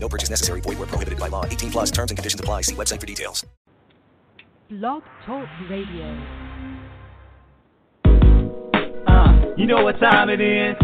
No 0.00 0.08
purchase 0.08 0.30
necessary. 0.30 0.60
Void 0.60 0.78
where 0.78 0.86
prohibited 0.86 1.18
by 1.18 1.28
law. 1.28 1.44
18 1.44 1.70
plus 1.70 1.90
terms 1.90 2.10
and 2.10 2.18
conditions 2.18 2.40
apply. 2.40 2.62
See 2.62 2.74
website 2.74 3.00
for 3.00 3.06
details. 3.06 3.44
Blog 4.70 5.02
Talk 5.26 5.48
Radio. 5.70 6.06
Uh, 9.06 9.54
you 9.56 9.66
know 9.66 9.82
what 9.82 9.98
time 9.98 10.28
it 10.28 10.40
is. 10.40 10.76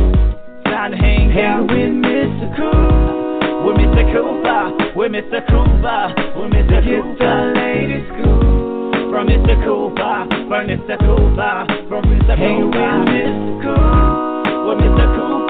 Time 0.64 0.90
to 0.92 0.96
hang 0.96 1.30
out 1.38 1.62
with 1.68 1.92
Mr. 1.92 2.56
Cool. 2.56 3.66
With 3.66 3.76
Mr. 3.76 4.04
Cooper. 4.12 4.96
With 4.96 5.12
Mr. 5.12 5.40
Cooper. 5.46 6.14
With 6.40 6.52
Mr. 6.52 6.80
Cooper. 6.82 7.18
the 7.18 7.60
ladies 7.60 8.08
school. 8.08 9.12
From 9.12 9.28
Mr. 9.28 9.54
Cooper. 9.64 10.26
From 10.48 10.66
Mr. 10.66 10.98
Cooper. 10.98 11.66
From 11.88 12.04
Mr. 12.04 12.34
Cooper. 12.34 12.36
Hang 12.36 12.66
with 12.66 13.08
Mr. 13.12 13.62
Cool. 13.62 14.68
With 14.68 14.78
Mr. 14.80 15.06
Cooper. 15.14 15.43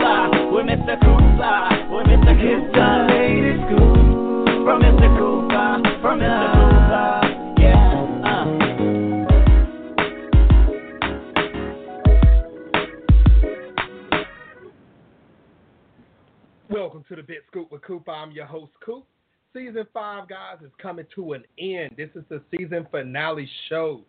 With 0.54 0.66
Mr. 0.66 0.94
Cooper. 1.00 1.90
With 1.90 2.06
Mr. 2.06 2.30
Cooper. 2.38 3.06
ladies 3.10 3.58
school. 3.66 3.94
From 4.62 4.78
Mr. 4.82 5.08
Cooper. 5.18 5.82
From 6.00 6.20
Mr. 6.20 6.46
Cooper. 6.54 7.10
Yeah. 7.60 8.22
Uh. 8.22 8.44
Welcome 16.70 17.02
to 17.08 17.16
the 17.16 17.22
Big 17.24 17.38
Scoop 17.48 17.72
with 17.72 17.82
Coop. 17.82 18.08
I'm 18.08 18.30
your 18.30 18.46
host, 18.46 18.70
Coop. 18.86 19.04
Season 19.52 19.84
five, 19.92 20.28
guys, 20.28 20.58
is 20.64 20.70
coming 20.80 21.06
to 21.16 21.32
an 21.32 21.42
end. 21.58 21.96
This 21.96 22.10
is 22.14 22.22
the 22.28 22.40
season 22.56 22.86
finale 22.92 23.50
show. 23.68 24.02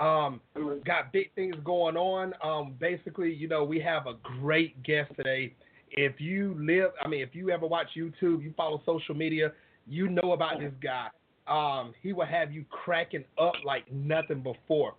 Um, 0.00 0.40
got 0.84 1.12
big 1.12 1.32
things 1.36 1.54
going 1.62 1.96
on. 1.96 2.34
Um, 2.42 2.74
basically, 2.80 3.32
you 3.32 3.46
know, 3.46 3.62
we 3.62 3.78
have 3.78 4.08
a 4.08 4.14
great 4.40 4.82
guest 4.82 5.12
today. 5.16 5.54
If 5.92 6.20
you 6.20 6.56
live, 6.58 6.90
I 7.04 7.08
mean, 7.08 7.20
if 7.20 7.34
you 7.34 7.50
ever 7.50 7.66
watch 7.66 7.88
YouTube, 7.96 8.42
you 8.42 8.52
follow 8.56 8.82
social 8.86 9.14
media, 9.14 9.52
you 9.86 10.08
know 10.08 10.32
about 10.32 10.58
this 10.58 10.72
guy. 10.82 11.08
Um, 11.46 11.92
he 12.02 12.12
will 12.12 12.26
have 12.26 12.52
you 12.52 12.64
cracking 12.70 13.24
up 13.38 13.54
like 13.64 13.90
nothing 13.92 14.42
before. 14.42 14.94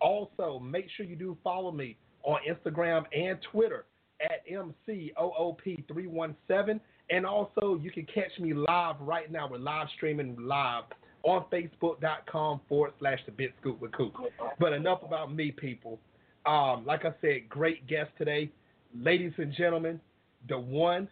Also, 0.00 0.58
make 0.58 0.88
sure 0.94 1.06
you 1.06 1.16
do 1.16 1.34
follow 1.42 1.72
me 1.72 1.96
on 2.22 2.38
Instagram 2.46 3.06
and 3.16 3.38
Twitter 3.50 3.86
at 4.20 4.46
MCOOP317. 4.50 6.80
And 7.10 7.24
also, 7.24 7.78
you 7.80 7.90
can 7.90 8.04
catch 8.06 8.38
me 8.40 8.52
live 8.52 8.96
right 9.00 9.30
now. 9.30 9.48
We're 9.48 9.58
live 9.58 9.86
streaming 9.96 10.36
live 10.40 10.84
on 11.22 11.44
Facebook.com 11.52 12.60
forward 12.68 12.92
slash 12.98 13.20
the 13.26 13.32
Big 13.32 13.52
Scoop 13.60 13.80
with 13.80 13.92
Coop. 13.92 14.14
But 14.58 14.72
enough 14.72 15.02
about 15.04 15.32
me, 15.34 15.52
people. 15.52 15.98
Um, 16.46 16.84
like 16.86 17.04
I 17.04 17.12
said, 17.20 17.48
great 17.48 17.86
guest 17.86 18.10
today. 18.18 18.50
Ladies 18.94 19.32
and 19.36 19.52
gentlemen, 19.52 20.00
the 20.48 20.58
one, 20.58 21.08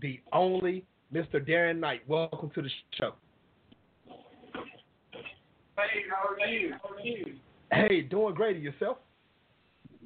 the 0.00 0.20
only 0.32 0.84
Mr. 1.12 1.34
Darren 1.34 1.78
Knight. 1.78 2.02
Welcome 2.08 2.50
to 2.54 2.62
the 2.62 2.70
show. 2.98 3.12
Hey, 5.76 6.02
how 6.10 6.44
are 6.44 6.48
you? 6.48 6.74
How 6.82 6.94
are 6.94 7.00
you? 7.00 7.34
Hey, 7.72 8.02
doing 8.02 8.34
great. 8.34 8.56
And 8.56 8.64
yourself? 8.64 8.98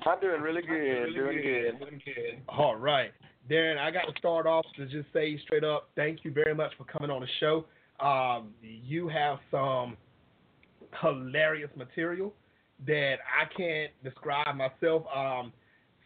I'm 0.06 0.20
doing 0.20 0.40
really 0.40 0.62
good. 0.62 1.14
Doing 1.14 1.42
good. 1.42 1.78
Doing 1.78 2.02
good. 2.04 2.42
All 2.48 2.76
right. 2.76 3.12
Darren, 3.50 3.78
I 3.78 3.90
got 3.90 4.06
to 4.12 4.18
start 4.18 4.46
off 4.46 4.64
to 4.76 4.86
just 4.86 5.06
say 5.12 5.38
straight 5.44 5.64
up, 5.64 5.90
thank 5.96 6.24
you 6.24 6.32
very 6.32 6.54
much 6.54 6.72
for 6.78 6.84
coming 6.84 7.10
on 7.10 7.20
the 7.20 7.28
show. 7.40 7.66
Um, 8.00 8.54
you 8.62 9.08
have 9.08 9.38
some 9.50 9.96
hilarious 11.00 11.70
material 11.76 12.32
that 12.86 13.16
I 13.24 13.52
can't 13.54 13.92
describe 14.02 14.56
myself. 14.56 15.04
Um, 15.14 15.52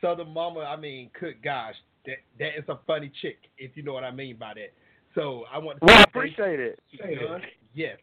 Southern 0.01 0.33
Momma, 0.33 0.61
I 0.61 0.77
mean, 0.77 1.11
good 1.19 1.43
gosh, 1.43 1.75
that 2.07 2.17
that 2.39 2.59
is 2.59 2.65
a 2.69 2.79
funny 2.87 3.11
chick, 3.23 3.39
if 3.57 3.77
you 3.77 3.83
know 3.83 3.93
what 3.93 4.05
I 4.05 4.11
mean 4.11 4.37
by 4.37 4.55
that. 4.55 4.73
So 5.15 5.45
I 5.53 5.59
want 5.59 5.81
to 5.81 5.87
Well, 5.87 5.97
I 5.97 6.03
appreciate 6.03 6.61
it. 6.61 6.81
Yes. 7.75 7.97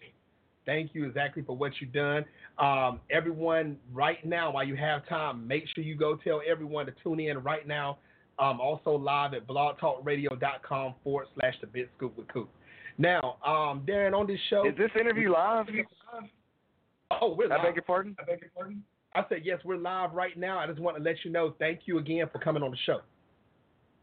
Thank 0.66 0.96
you 0.96 1.06
exactly 1.06 1.44
for 1.44 1.56
what 1.56 1.74
you've 1.80 1.94
done. 1.94 2.26
Um, 2.58 3.00
everyone, 3.12 3.78
right 3.94 4.26
now, 4.26 4.52
while 4.52 4.64
you 4.64 4.76
have 4.76 5.08
time, 5.08 5.48
make 5.48 5.66
sure 5.74 5.84
you 5.84 5.96
go 5.96 6.16
tell 6.16 6.42
everyone 6.48 6.88
to 6.88 6.94
tune 7.04 7.20
in 7.20 7.38
right 7.44 7.68
now. 7.68 8.00
Um, 8.38 8.60
also 8.60 8.92
live 8.92 9.34
at 9.34 9.48
blogtalkradio.com 9.48 10.96
forward 11.04 11.28
slash 11.40 11.56
the 11.62 11.68
big 11.68 11.88
scoop 11.96 12.18
with 12.18 12.28
Coop. 12.28 12.50
Now, 12.98 13.38
um, 13.46 13.86
Darren, 13.88 14.14
on 14.14 14.28
this 14.28 14.40
show. 14.50 14.68
Is 14.68 14.78
this 14.78 14.92
interview 15.00 15.32
live? 15.32 15.66
Oh, 17.22 17.36
we're 17.36 17.48
live. 17.48 17.60
I 17.62 17.64
beg 17.64 17.76
your 17.76 17.84
pardon? 17.84 18.16
I 18.20 18.24
beg 18.24 18.42
your 18.42 18.50
pardon? 18.56 18.84
I 19.14 19.24
said, 19.30 19.40
yes, 19.44 19.60
we're 19.64 19.78
live 19.78 20.14
right 20.14 20.38
now. 20.38 20.60
I 20.60 20.68
just 20.68 20.80
want 20.80 20.98
to 20.98 21.04
let 21.04 21.16
you 21.24 21.32
know, 21.32 21.54
thank 21.60 21.82
you 21.86 22.00
again 22.00 22.28
for 22.32 22.40
coming 22.40 22.62
on 22.62 22.72
the 22.72 22.78
show. 22.86 23.00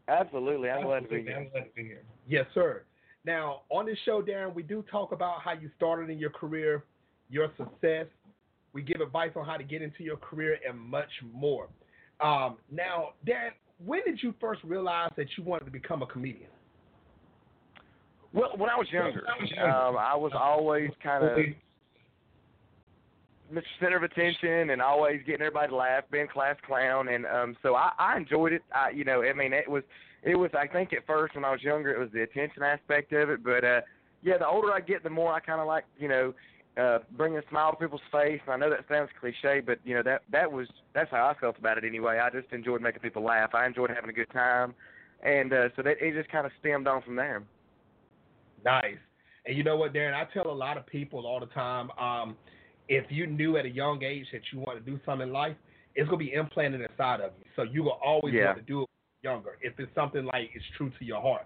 Absolutely. 0.07 0.69
I'm 0.69 0.83
glad 0.83 1.03
to 1.03 1.07
be 1.07 1.21
here. 1.21 2.01
Yes, 2.27 2.45
sir. 2.53 2.83
Now, 3.25 3.61
on 3.69 3.85
this 3.85 3.97
show, 4.05 4.21
Darren, 4.21 4.53
we 4.53 4.63
do 4.63 4.83
talk 4.91 5.11
about 5.11 5.41
how 5.41 5.53
you 5.53 5.69
started 5.77 6.09
in 6.09 6.17
your 6.17 6.31
career, 6.31 6.83
your 7.29 7.51
success. 7.57 8.07
We 8.73 8.81
give 8.81 9.01
advice 9.01 9.31
on 9.35 9.45
how 9.45 9.55
to 9.55 9.63
get 9.63 9.81
into 9.81 10.03
your 10.03 10.17
career 10.17 10.57
and 10.67 10.77
much 10.77 11.11
more. 11.31 11.67
Um, 12.19 12.57
now, 12.71 13.09
Darren, 13.25 13.51
when 13.85 14.01
did 14.05 14.21
you 14.21 14.33
first 14.39 14.63
realize 14.63 15.11
that 15.17 15.27
you 15.37 15.43
wanted 15.43 15.65
to 15.65 15.71
become 15.71 16.01
a 16.01 16.05
comedian? 16.05 16.49
Well, 18.33 18.51
when 18.57 18.69
I 18.69 18.75
was 18.75 18.87
younger, 18.91 19.23
um, 19.61 19.95
I 19.97 20.15
was 20.15 20.31
always 20.35 20.89
kind 21.03 21.23
of 21.23 21.37
Mr. 23.53 23.63
Center 23.79 23.97
of 23.97 24.03
attention 24.03 24.71
and 24.71 24.81
always 24.81 25.21
getting 25.25 25.41
everybody 25.41 25.69
to 25.69 25.75
laugh, 25.75 26.03
being 26.11 26.27
class 26.27 26.55
clown, 26.65 27.09
and 27.09 27.27
um, 27.27 27.55
so 27.61 27.75
I, 27.75 27.91
I 27.99 28.17
enjoyed 28.17 28.53
it. 28.53 28.63
I, 28.73 28.89
you 28.89 29.03
know, 29.03 29.21
I 29.21 29.33
mean, 29.33 29.53
it 29.53 29.69
was, 29.69 29.83
it 30.23 30.35
was. 30.35 30.49
I 30.57 30.65
think 30.65 30.93
at 30.93 31.05
first 31.05 31.35
when 31.35 31.45
I 31.45 31.51
was 31.51 31.61
younger, 31.61 31.93
it 31.93 31.99
was 31.99 32.09
the 32.11 32.23
attention 32.23 32.63
aspect 32.63 33.13
of 33.13 33.29
it, 33.29 33.43
but 33.43 33.63
uh, 33.63 33.81
yeah, 34.23 34.37
the 34.39 34.47
older 34.47 34.71
I 34.71 34.79
get, 34.79 35.03
the 35.03 35.09
more 35.11 35.31
I 35.31 35.39
kind 35.39 35.61
of 35.61 35.67
like, 35.67 35.83
you 35.99 36.07
know, 36.07 36.33
uh, 36.77 36.99
bringing 37.15 37.37
a 37.37 37.43
smile 37.49 37.71
to 37.71 37.77
people's 37.77 38.01
face. 38.11 38.41
And 38.45 38.53
I 38.53 38.57
know 38.57 38.69
that 38.69 38.85
sounds 38.89 39.09
cliche, 39.19 39.61
but 39.65 39.79
you 39.83 39.95
know 39.95 40.03
that 40.03 40.21
that 40.31 40.51
was 40.51 40.67
that's 40.93 41.11
how 41.11 41.27
I 41.27 41.39
felt 41.39 41.57
about 41.57 41.77
it 41.77 41.83
anyway. 41.83 42.19
I 42.19 42.29
just 42.29 42.51
enjoyed 42.51 42.81
making 42.81 43.01
people 43.01 43.23
laugh. 43.23 43.53
I 43.53 43.65
enjoyed 43.65 43.89
having 43.89 44.09
a 44.09 44.13
good 44.13 44.31
time, 44.31 44.73
and 45.23 45.53
uh, 45.53 45.69
so 45.75 45.83
that 45.83 45.97
it 46.01 46.13
just 46.13 46.31
kind 46.31 46.45
of 46.45 46.51
stemmed 46.59 46.87
on 46.87 47.01
from 47.01 47.15
there. 47.15 47.43
Nice. 48.63 48.97
And 49.45 49.57
you 49.57 49.63
know 49.63 49.75
what, 49.75 49.93
Darren? 49.93 50.13
I 50.13 50.25
tell 50.33 50.49
a 50.49 50.53
lot 50.53 50.77
of 50.77 50.85
people 50.85 51.25
all 51.27 51.39
the 51.39 51.47
time, 51.47 51.91
um, 51.99 52.37
if 52.87 53.05
you 53.09 53.27
knew 53.27 53.57
at 53.57 53.65
a 53.65 53.69
young 53.69 54.01
age 54.03 54.25
that 54.31 54.41
you 54.51 54.59
want 54.59 54.83
to 54.83 54.91
do 54.91 54.99
something 55.05 55.27
in 55.27 55.33
life, 55.33 55.55
it's 55.95 56.09
gonna 56.09 56.17
be 56.17 56.33
implanted 56.33 56.81
inside 56.81 57.21
of 57.21 57.31
you. 57.39 57.45
So 57.55 57.63
you 57.63 57.83
will 57.83 57.99
always 58.03 58.33
Yeah. 58.33 58.47
want 58.47 58.57
to 58.59 58.63
do 58.63 58.83
it 58.83 58.89
younger 59.21 59.57
if 59.61 59.79
it's 59.79 59.93
something 59.93 60.25
like 60.25 60.49
it's 60.53 60.65
true 60.77 60.91
to 60.97 61.05
your 61.05 61.21
heart. 61.21 61.45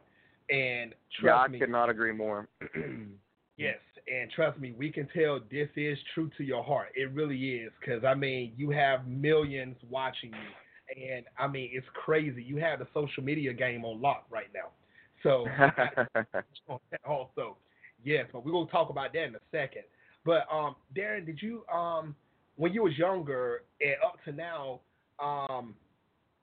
And 0.49 0.93
trust 1.19 1.23
yeah, 1.23 1.35
I 1.37 1.47
me, 1.47 1.59
could 1.59 1.69
not 1.69 1.89
agree 1.89 2.13
more. 2.13 2.47
Yes, 3.57 3.79
and 4.07 4.31
trust 4.31 4.59
me, 4.59 4.73
we 4.78 4.91
can 4.91 5.07
tell 5.13 5.40
this 5.51 5.69
is 5.75 5.97
true 6.13 6.29
to 6.38 6.44
your 6.44 6.63
heart. 6.63 6.90
It 6.95 7.12
really 7.12 7.56
is, 7.56 7.72
because 7.79 8.03
I 8.03 8.13
mean, 8.13 8.53
you 8.56 8.69
have 8.72 9.07
millions 9.07 9.76
watching 9.90 10.31
you, 10.31 11.14
and 11.14 11.26
I 11.37 11.47
mean, 11.47 11.70
it's 11.73 11.87
crazy. 11.93 12.43
You 12.43 12.58
have 12.58 12.79
the 12.79 12.87
social 12.93 13.23
media 13.23 13.53
game 13.53 13.84
on 13.84 14.02
lock 14.02 14.26
right 14.29 14.47
now. 14.53 14.70
So 15.23 15.46
also, 17.08 17.58
yes, 18.03 18.26
but 18.31 18.46
we're 18.46 18.52
gonna 18.52 18.70
talk 18.70 18.90
about 18.90 19.14
that 19.14 19.23
in 19.23 19.35
a 19.35 19.40
second. 19.52 19.84
But 20.26 20.46
um, 20.52 20.76
Darren, 20.96 21.26
did 21.26 21.41
you 21.41 21.64
um, 21.73 22.16
when 22.55 22.73
you 22.73 22.84
was 22.84 22.97
younger 22.97 23.64
and 23.81 23.96
up 24.05 24.17
to 24.26 24.31
now, 24.31 24.81
um, 25.20 25.76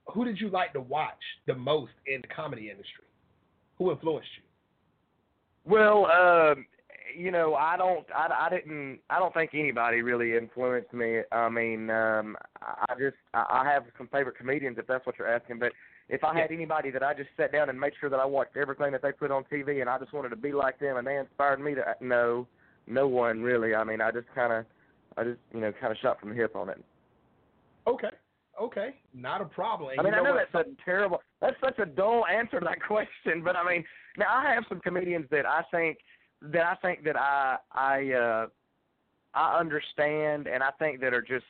who 0.06 0.25
did 0.25 0.41
you 0.41 0.49
like 0.49 0.73
to 0.75 0.81
watch 0.81 1.23
the 1.47 1.55
most 1.55 1.93
in 2.06 2.21
the 2.21 2.29
comedy 2.29 2.71
industry? 2.71 3.05
Who 3.79 3.91
influenced 3.91 4.29
you? 4.37 5.71
Well, 5.71 6.06
um, 6.06 6.67
you 7.16 7.31
know, 7.31 7.55
I 7.55 7.76
don't, 7.76 8.06
I, 8.14 8.46
I 8.46 8.50
didn't, 8.50 9.00
I 9.11 9.19
don't 9.19 9.32
think 9.34 9.50
anybody 9.55 10.02
really 10.02 10.37
influenced 10.37 10.93
me. 10.93 11.20
I 11.32 11.49
mean, 11.49 11.90
um, 11.90 12.37
I 12.62 12.94
just, 12.99 13.16
I 13.32 13.62
I 13.64 13.72
have 13.72 13.84
some 13.96 14.08
favorite 14.08 14.37
comedians 14.37 14.78
if 14.78 14.87
that's 14.87 15.06
what 15.06 15.19
you're 15.19 15.32
asking. 15.32 15.58
But 15.58 15.72
if 16.08 16.22
I 16.25 16.38
had 16.38 16.50
anybody 16.50 16.90
that 16.90 17.02
I 17.02 17.14
just 17.14 17.31
sat 17.37 17.52
down 17.52 17.70
and 17.70 17.78
made 17.78 17.93
sure 18.00 18.11
that 18.11 18.20
I 18.20 18.25
watched 18.26 18.56
everything 18.56 18.93
that 18.93 19.02
they 19.02 19.12
put 19.12 19.31
on 19.31 19.44
TV 19.44 19.81
and 19.81 19.88
I 19.88 19.99
just 19.99 20.12
wanted 20.12 20.31
to 20.31 20.37
be 20.37 20.52
like 20.52 20.78
them 20.78 20.96
and 20.96 21.06
they 21.06 21.16
inspired 21.16 21.61
me 21.61 21.75
to, 21.75 21.94
no, 22.00 22.46
no 22.87 23.08
one 23.08 23.43
really. 23.43 23.75
I 23.75 23.84
mean, 23.84 24.00
I 24.00 24.11
just 24.11 24.26
kind 24.34 24.52
of, 24.52 24.64
I 25.16 25.25
just 25.25 25.38
you 25.52 25.61
know 25.61 25.72
kind 25.81 25.93
of 25.93 25.99
shot 25.99 26.20
from 26.20 26.31
the 26.31 26.34
hip 26.34 26.56
on 26.56 26.69
it. 26.69 26.84
Okay. 27.87 28.11
Okay. 28.61 28.94
Not 29.14 29.40
a 29.40 29.46
problem. 29.46 29.90
And 29.90 30.00
I 30.00 30.05
mean, 30.05 30.12
you 30.12 30.16
know 30.16 30.22
I 30.22 30.31
know 30.31 30.37
what? 30.37 30.49
that's 30.52 30.69
a 30.69 30.84
terrible, 30.84 31.20
that's 31.40 31.56
such 31.62 31.78
a 31.78 31.87
dull 31.87 32.25
answer 32.26 32.61
to 32.61 32.64
that 32.64 32.82
question, 32.87 33.43
but 33.43 33.56
I 33.56 33.69
mean, 33.69 33.84
now 34.16 34.26
I 34.28 34.52
have 34.52 34.64
some 34.69 34.81
comedians 34.81 35.26
that 35.31 35.46
I 35.46 35.62
think 35.70 35.99
that 36.52 36.64
I 36.64 36.75
think 36.76 37.05
that 37.05 37.17
I 37.17 37.56
I 37.73 38.12
uh 38.12 38.46
I 39.35 39.58
understand 39.58 40.46
and 40.46 40.62
I 40.62 40.70
think 40.79 41.00
that 41.00 41.12
are 41.12 41.23
just 41.23 41.44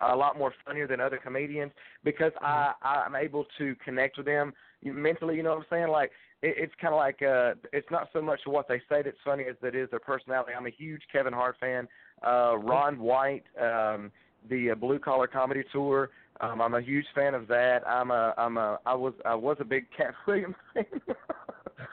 a 0.00 0.14
lot 0.14 0.38
more 0.38 0.52
funnier 0.64 0.86
than 0.86 1.00
other 1.00 1.18
comedians 1.18 1.72
because 2.04 2.32
I 2.40 2.72
I'm 2.82 3.16
able 3.16 3.46
to 3.58 3.74
connect 3.84 4.16
with 4.18 4.26
them 4.26 4.52
mentally. 4.82 5.36
You 5.36 5.42
know 5.42 5.50
what 5.50 5.58
I'm 5.58 5.66
saying? 5.70 5.88
Like 5.88 6.10
it, 6.42 6.54
it's 6.58 6.74
kind 6.80 6.94
of 6.94 6.98
like 6.98 7.22
uh 7.22 7.54
it's 7.72 7.90
not 7.90 8.08
so 8.12 8.20
much 8.22 8.40
what 8.46 8.68
they 8.68 8.78
say 8.88 9.02
that's 9.02 9.16
funny 9.24 9.44
as 9.44 9.56
it 9.62 9.74
is 9.74 9.90
their 9.90 10.00
personality. 10.00 10.52
I'm 10.56 10.66
a 10.66 10.70
huge 10.70 11.02
Kevin 11.12 11.32
Hart 11.32 11.56
fan. 11.60 11.88
Uh 12.26 12.56
Ron 12.58 12.98
White, 12.98 13.44
um 13.60 14.12
the 14.48 14.70
uh, 14.70 14.74
Blue 14.74 14.98
Collar 14.98 15.26
Comedy 15.26 15.64
Tour. 15.72 16.10
Um, 16.40 16.60
I'm 16.60 16.74
a 16.74 16.82
huge 16.82 17.06
fan 17.14 17.34
of 17.34 17.48
that. 17.48 17.80
I'm 17.86 18.10
a 18.10 18.34
I'm 18.36 18.56
a 18.58 18.78
I 18.84 18.94
was 18.94 19.14
I 19.24 19.34
was 19.34 19.56
a 19.60 19.64
big 19.64 19.86
Katt 19.96 20.14
Williams 20.26 20.56
fan. 20.74 20.84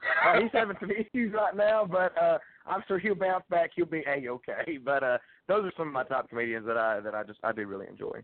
uh, 0.27 0.41
he's 0.41 0.51
having 0.53 0.75
some 0.79 0.91
issues 0.91 1.33
right 1.33 1.55
now, 1.55 1.87
but 1.89 2.13
uh, 2.21 2.37
I'm 2.65 2.83
sure 2.87 2.99
he'll 2.99 3.15
bounce 3.15 3.43
back. 3.49 3.71
He'll 3.75 3.85
be 3.85 4.03
a 4.07 4.29
okay. 4.29 4.77
But 4.83 5.03
uh, 5.03 5.17
those 5.47 5.65
are 5.65 5.71
some 5.77 5.87
of 5.87 5.93
my 5.93 6.03
top 6.03 6.29
comedians 6.29 6.65
that 6.67 6.77
I 6.77 6.99
that 7.01 7.15
I 7.15 7.23
just 7.23 7.39
I 7.43 7.51
do 7.51 7.65
really 7.65 7.87
enjoy. 7.87 8.21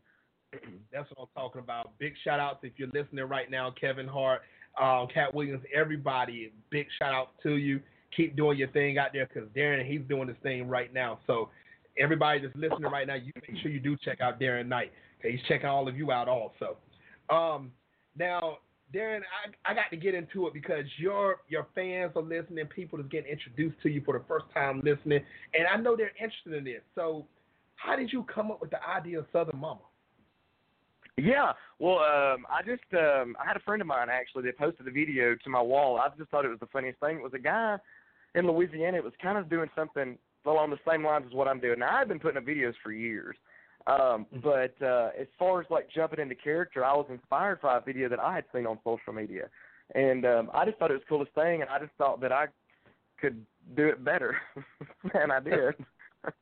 That's 0.92 1.10
what 1.16 1.28
I'm 1.36 1.42
talking 1.42 1.62
about. 1.62 1.98
Big 2.00 2.14
shout 2.24 2.40
outs 2.40 2.60
if 2.64 2.74
you're 2.78 2.90
listening 2.94 3.26
right 3.26 3.50
now, 3.52 3.72
Kevin 3.80 4.08
Hart, 4.08 4.42
um, 4.82 5.08
Katt 5.14 5.34
Williams, 5.34 5.64
everybody. 5.74 6.52
Big 6.70 6.88
shout 6.98 7.14
out 7.14 7.30
to 7.44 7.58
you. 7.58 7.80
Keep 8.16 8.36
doing 8.36 8.58
your 8.58 8.70
thing 8.70 8.98
out 8.98 9.10
there 9.14 9.28
because 9.32 9.48
Darren, 9.50 9.86
he's 9.86 10.02
doing 10.10 10.28
his 10.28 10.38
thing 10.42 10.68
right 10.68 10.92
now. 10.94 11.20
So 11.28 11.50
everybody 11.98 12.42
that's 12.42 12.56
listening 12.56 12.92
right 12.92 13.06
now, 13.06 13.16
you 13.16 13.32
make 13.36 13.62
sure 13.62 13.70
you 13.70 13.80
do 13.80 13.96
check 14.04 14.20
out 14.22 14.40
Darren 14.40 14.68
Knight. 14.68 14.92
He's 15.22 15.40
checking 15.48 15.68
all 15.68 15.88
of 15.88 15.96
you 15.96 16.12
out 16.12 16.28
also. 16.28 16.78
Um, 17.30 17.72
now, 18.18 18.58
Darren, 18.94 19.22
I, 19.22 19.72
I 19.72 19.74
got 19.74 19.90
to 19.92 19.98
get 19.98 20.16
into 20.16 20.48
it 20.48 20.54
because 20.54 20.86
your 20.98 21.38
your 21.48 21.68
fans 21.76 22.14
are 22.16 22.22
listening, 22.22 22.66
people 22.68 22.98
that's 22.98 23.10
getting 23.10 23.32
introduced 23.32 23.82
to 23.84 23.90
you 23.90 24.02
for 24.04 24.18
the 24.18 24.24
first 24.28 24.46
time 24.54 24.82
listening, 24.84 25.22
and 25.54 25.68
I 25.72 25.78
know 25.78 25.96
they're 25.96 26.12
interested 26.20 26.54
in 26.54 26.64
this. 26.64 26.82
So, 26.96 27.26
how 27.76 27.96
did 27.96 28.12
you 28.12 28.24
come 28.24 28.50
up 28.50 28.62
with 28.62 28.72
the 28.72 28.84
idea 28.84 29.20
of 29.20 29.26
Southern 29.32 29.60
Momma? 29.60 29.82
Yeah, 31.18 31.52
well, 31.80 32.00
um, 32.00 32.46
I 32.50 32.62
just 32.66 32.82
um, 32.94 33.36
I 33.40 33.46
had 33.46 33.58
a 33.58 33.62
friend 33.62 33.82
of 33.82 33.88
mine 33.88 34.08
actually 34.10 34.44
that 34.44 34.58
posted 34.58 34.86
the 34.86 34.92
video 34.92 35.36
to 35.36 35.50
my 35.50 35.62
wall. 35.62 36.00
I 36.00 36.10
just 36.18 36.32
thought 36.32 36.46
it 36.46 36.50
was 36.50 36.60
the 36.60 36.68
funniest 36.68 37.00
thing. 37.00 37.18
It 37.18 37.24
was 37.24 37.34
a 37.34 37.40
guy 37.40 37.78
in 38.36 38.48
Louisiana. 38.48 38.98
It 38.98 39.04
was 39.04 39.14
kind 39.22 39.38
of 39.38 39.50
doing 39.50 39.70
something 39.76 40.18
along 40.46 40.70
the 40.70 40.80
same 40.90 41.04
lines 41.04 41.26
as 41.28 41.34
what 41.34 41.48
I'm 41.48 41.60
doing. 41.60 41.80
Now 41.80 41.98
I've 41.98 42.08
been 42.08 42.20
putting 42.20 42.38
up 42.38 42.46
videos 42.46 42.74
for 42.82 42.92
years, 42.92 43.36
um, 43.88 44.26
but 44.44 44.76
uh, 44.82 45.10
as 45.20 45.28
far 45.38 45.62
as 45.62 45.68
like 45.70 45.90
jumping 45.94 46.20
into 46.20 46.36
character, 46.36 46.84
I 46.84 46.94
was 46.94 47.08
inspired 47.10 47.62
by 47.62 47.78
a 47.78 47.82
video 47.82 48.10
that 48.10 48.20
I 48.20 48.36
had 48.36 48.46
seen 48.54 48.66
on 48.66 48.80
social 48.84 49.14
media, 49.14 49.50
and 49.96 50.26
um, 50.26 50.52
I 50.54 50.66
just 50.66 50.78
thought 50.78 50.92
it 50.92 50.96
was 50.96 51.04
the 51.04 51.10
coolest 51.10 51.34
thing, 51.34 51.62
and 51.62 51.70
I 51.70 51.80
just 51.80 51.92
thought 51.98 52.22
that 52.22 52.32
I 52.32 52.48
could 53.20 53.46
do 53.76 53.88
it 53.88 54.04
better, 54.04 54.38
and 55.14 55.32
I 55.32 55.40
did. 55.40 55.76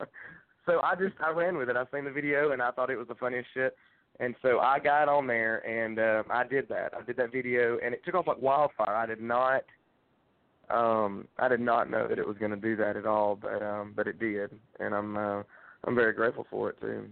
so 0.66 0.82
I 0.84 0.96
just 0.96 1.16
I 1.24 1.32
ran 1.32 1.58
with 1.58 1.70
it. 1.70 1.78
I 1.78 1.86
seen 1.94 2.06
the 2.06 2.12
video, 2.12 2.52
and 2.52 2.62
I 2.62 2.72
thought 2.72 2.90
it 2.90 2.98
was 2.98 3.08
the 3.08 3.16
funniest 3.16 3.50
shit. 3.54 3.76
And 4.20 4.36
so 4.42 4.60
I 4.60 4.80
got 4.80 5.10
on 5.10 5.28
there 5.28 5.60
and 5.68 6.00
um, 6.00 6.32
I 6.32 6.44
did 6.44 6.68
that. 6.70 6.94
I 7.00 7.04
did 7.04 7.18
that 7.18 7.32
video 7.32 7.78
and 7.84 7.94
it 7.94 8.04
took 8.04 8.16
off 8.16 8.28
like 8.28 8.42
wildfire. 8.42 8.96
I 8.96 9.06
did 9.06 9.22
not 9.22 9.64
um 10.70 11.28
I 11.38 11.48
did 11.48 11.62
not 11.62 11.90
know 11.90 12.08
that 12.08 12.20
it 12.20 12.28
was 12.28 12.38
going 12.38 12.52
to 12.52 12.58
do 12.58 12.76
that 12.78 12.98
at 12.98 13.06
all, 13.06 13.36
but 13.36 13.62
um 13.62 13.94
but 13.96 14.08
it 14.08 14.20
did. 14.20 14.52
And 14.80 14.96
I'm 14.96 15.18
uh 15.18 15.44
I'm 15.84 15.96
very 15.96 16.14
grateful 16.14 16.48
for 16.50 16.72
it 16.72 16.82
too. 16.82 17.06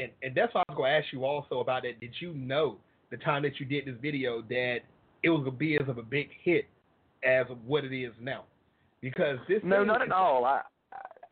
And 0.00 0.12
and 0.22 0.34
that's 0.34 0.54
why 0.54 0.62
I 0.68 0.72
was 0.72 0.76
going 0.76 0.90
to 0.90 0.96
ask 0.98 1.12
you 1.12 1.24
also 1.24 1.60
about 1.60 1.84
it. 1.84 2.00
Did 2.00 2.12
you 2.20 2.34
know 2.34 2.76
the 3.10 3.16
time 3.16 3.42
that 3.42 3.58
you 3.58 3.66
did 3.66 3.86
this 3.86 3.96
video 4.00 4.42
that 4.42 4.78
it 5.22 5.30
was 5.30 5.40
going 5.40 5.52
to 5.52 5.58
be 5.58 5.76
as 5.76 5.88
of 5.88 5.98
a 5.98 6.02
big 6.02 6.28
hit 6.42 6.66
as 7.24 7.46
what 7.66 7.84
it 7.84 7.96
is 7.96 8.12
now? 8.20 8.44
Because 9.00 9.38
this 9.48 9.60
No, 9.64 9.84
not 9.84 10.02
at 10.02 10.12
all. 10.12 10.44
I 10.44 10.62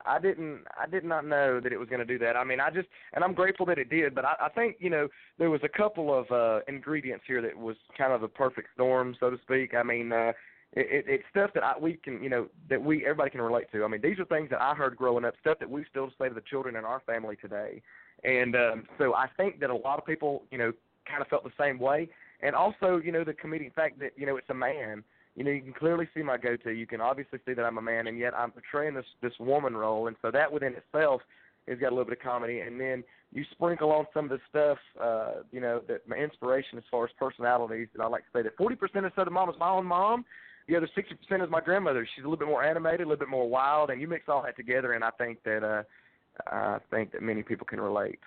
I 0.07 0.19
didn't 0.21 0.61
I 0.81 0.87
did 0.87 1.05
not 1.05 1.27
know 1.27 1.61
that 1.61 1.73
it 1.73 1.79
was 1.79 1.89
going 1.89 2.01
to 2.01 2.07
do 2.07 2.19
that. 2.19 2.37
I 2.37 2.45
mean, 2.45 2.61
I 2.61 2.71
just 2.71 2.89
and 3.13 3.25
I'm 3.25 3.35
grateful 3.35 3.67
that 3.67 3.79
it 3.79 3.91
did, 3.91 4.15
but 4.15 4.25
I, 4.25 4.35
I 4.41 4.49
think, 4.51 4.77
you 4.79 4.91
know, 4.91 5.09
there 5.39 5.51
was 5.51 5.61
a 5.65 5.69
couple 5.69 6.17
of 6.17 6.31
uh 6.31 6.61
ingredients 6.69 7.25
here 7.27 7.43
that 7.43 7.57
was 7.57 7.77
kind 7.99 8.13
of 8.13 8.23
a 8.23 8.29
perfect 8.29 8.69
storm, 8.75 9.17
so 9.19 9.31
to 9.31 9.39
speak. 9.43 9.75
I 9.75 9.83
mean, 9.83 10.13
uh 10.13 10.33
it, 10.73 10.87
it, 10.91 11.05
it's 11.09 11.25
stuff 11.31 11.51
that 11.55 11.65
I, 11.65 11.75
we 11.81 11.95
can, 11.95 12.23
you 12.23 12.29
know, 12.29 12.49
that 12.69 12.83
we 12.83 13.03
everybody 13.05 13.31
can 13.31 13.41
relate 13.41 13.67
to. 13.73 13.85
I 13.85 13.89
mean, 13.89 14.01
these 14.03 14.19
are 14.19 14.25
things 14.27 14.51
that 14.51 14.61
I 14.61 14.75
heard 14.75 14.97
growing 14.97 15.25
up, 15.25 15.35
stuff 15.41 15.59
that 15.59 15.71
we 15.71 15.85
still 15.91 16.11
say 16.21 16.29
to 16.29 16.35
the 16.35 16.43
children 16.43 16.77
in 16.77 16.85
our 16.85 17.01
family 17.01 17.37
today. 17.37 17.83
And 18.25 18.57
um, 18.57 18.85
so 18.99 19.15
I 19.15 19.27
think 19.37 19.61
that 19.61 19.71
a 19.71 19.75
lot 19.75 19.99
of 19.99 20.07
people, 20.07 20.45
you 20.51 20.59
know, 20.59 20.73
kind 21.09 21.23
of 21.23 21.29
felt 21.29 21.45
the 21.45 21.51
same 21.59 21.79
way. 21.79 22.09
And 22.41 22.55
also, 22.55 23.01
you 23.03 23.13
know, 23.13 23.25
the 23.25 23.33
comedic 23.33 23.75
fact 23.75 23.99
that 24.01 24.13
you 24.17 24.27
know 24.27 24.37
it's 24.37 24.51
a 24.51 24.55
man. 24.55 25.03
You 25.35 25.45
know, 25.45 25.51
you 25.51 25.61
can 25.61 25.75
clearly 25.75 26.09
see 26.15 26.23
my 26.23 26.39
goatee. 26.39 26.73
You 26.73 26.87
can 26.87 27.01
obviously 27.01 27.39
see 27.45 27.53
that 27.53 27.63
I'm 27.63 27.79
a 27.79 27.83
man, 27.83 28.07
and 28.07 28.19
yet 28.19 28.35
I'm 28.35 28.51
portraying 28.51 28.95
this 28.95 29.07
this 29.23 29.33
woman 29.39 29.77
role, 29.77 30.07
and 30.07 30.17
so 30.23 30.31
that 30.31 30.51
within 30.51 30.75
itself 30.75 31.21
has 31.69 31.79
got 31.79 31.89
a 31.89 31.95
little 31.95 32.05
bit 32.05 32.19
of 32.19 32.23
comedy. 32.23 32.61
And 32.61 32.81
then 32.81 33.03
you 33.33 33.45
sprinkle 33.53 33.91
on 33.93 34.07
some 34.15 34.27
of 34.27 34.31
the 34.31 34.41
stuff, 34.49 34.79
uh, 35.01 35.43
you 35.53 35.61
know, 35.61 35.83
that 35.89 36.09
my 36.09 36.17
inspiration 36.17 36.79
as 36.79 36.85
far 36.91 37.05
as 37.05 37.11
personalities. 37.19 37.89
And 37.95 38.03
I 38.03 38.07
like 38.07 38.23
to 38.23 38.39
say 38.39 38.43
that 38.43 38.57
40% 38.57 39.05
of 39.05 39.13
Southern 39.17 39.35
Mom 39.35 39.51
is 39.51 39.57
my 39.59 39.71
own 39.71 39.85
mom. 39.85 40.25
The 40.69 40.77
other 40.77 40.89
60% 40.97 41.45
is 41.45 41.51
my 41.51 41.61
grandmother. 41.61 42.09
She's 42.15 42.25
a 42.25 42.29
little 42.29 42.39
bit 42.39 42.49
more 42.49 42.65
animated, 42.65 43.03
a 43.03 43.05
little 43.09 43.19
bit 43.19 43.29
more 43.29 43.49
wild, 43.49 43.91
and 43.91 44.01
you 44.01 44.09
mix 44.09 44.25
all 44.29 44.43
that 44.43 44.57
together, 44.57 44.95
and 44.95 45.05
I 45.05 45.11
think 45.11 45.39
that 45.45 45.63
uh, 45.63 45.83
I 46.47 46.79
think 46.91 47.13
that 47.13 47.23
many 47.23 47.43
people 47.43 47.67
can 47.67 47.81
relate. 47.81 48.21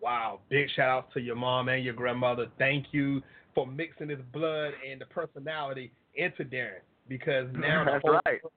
Wow, 0.00 0.40
big 0.48 0.68
shout 0.74 0.88
out 0.88 1.12
to 1.12 1.20
your 1.20 1.36
mom 1.36 1.68
and 1.68 1.84
your 1.84 1.94
grandmother. 1.94 2.46
Thank 2.58 2.86
you 2.92 3.22
for 3.54 3.66
mixing 3.66 4.08
this 4.08 4.20
blood 4.32 4.72
and 4.88 5.00
the 5.00 5.06
personality 5.06 5.92
into 6.14 6.44
Darren 6.44 6.80
because 7.08 7.46
now 7.54 7.84
That's 7.84 8.02
whole 8.02 8.20
right. 8.24 8.40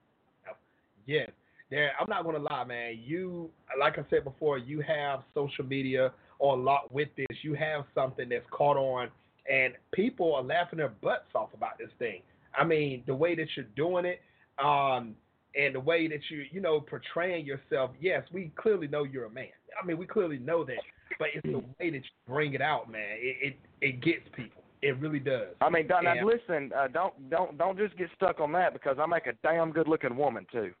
Yes. 1.06 1.30
Darren, 1.70 1.90
I'm 2.00 2.08
not 2.08 2.24
gonna 2.24 2.38
lie, 2.38 2.64
man. 2.64 2.98
You 3.04 3.50
like 3.78 3.98
I 3.98 4.04
said 4.08 4.24
before, 4.24 4.56
you 4.56 4.80
have 4.80 5.20
social 5.34 5.64
media 5.64 6.12
or 6.38 6.56
a 6.56 6.60
lot 6.60 6.90
with 6.90 7.08
this. 7.16 7.26
You 7.42 7.54
have 7.54 7.84
something 7.94 8.30
that's 8.30 8.46
caught 8.50 8.78
on 8.78 9.10
and 9.50 9.74
people 9.92 10.34
are 10.34 10.42
laughing 10.42 10.78
their 10.78 10.88
butts 10.88 11.28
off 11.34 11.50
about 11.54 11.78
this 11.78 11.90
thing. 11.98 12.22
I 12.56 12.64
mean, 12.64 13.02
the 13.06 13.14
way 13.14 13.34
that 13.34 13.48
you're 13.56 13.66
doing 13.76 14.04
it, 14.04 14.20
um, 14.64 15.14
and 15.56 15.74
the 15.74 15.80
way 15.80 16.08
that 16.08 16.20
you, 16.30 16.44
you 16.50 16.60
know, 16.60 16.80
portraying 16.80 17.46
yourself, 17.46 17.92
yes, 18.00 18.22
we 18.32 18.50
clearly 18.56 18.88
know 18.88 19.04
you're 19.04 19.26
a 19.26 19.30
man. 19.30 19.46
I 19.80 19.86
mean, 19.86 19.98
we 19.98 20.06
clearly 20.06 20.38
know 20.38 20.64
that, 20.64 20.78
but 21.18 21.28
it's 21.34 21.46
the 21.46 21.58
way 21.58 21.90
that 21.90 21.96
you 21.96 22.02
bring 22.26 22.54
it 22.54 22.60
out, 22.60 22.90
man. 22.90 23.16
It 23.18 23.36
it, 23.40 23.56
it 23.80 24.02
gets 24.02 24.24
people. 24.34 24.62
It 24.82 24.98
really 24.98 25.18
does. 25.18 25.48
I 25.60 25.70
mean, 25.70 25.86
Don, 25.86 26.04
listen, 26.26 26.72
uh, 26.76 26.88
don't 26.88 27.30
don't 27.30 27.56
don't 27.56 27.78
just 27.78 27.96
get 27.96 28.08
stuck 28.14 28.40
on 28.40 28.52
that 28.52 28.72
because 28.72 28.96
I 29.00 29.06
make 29.06 29.26
a 29.26 29.32
damn 29.42 29.72
good 29.72 29.88
looking 29.88 30.16
woman 30.16 30.46
too. 30.52 30.72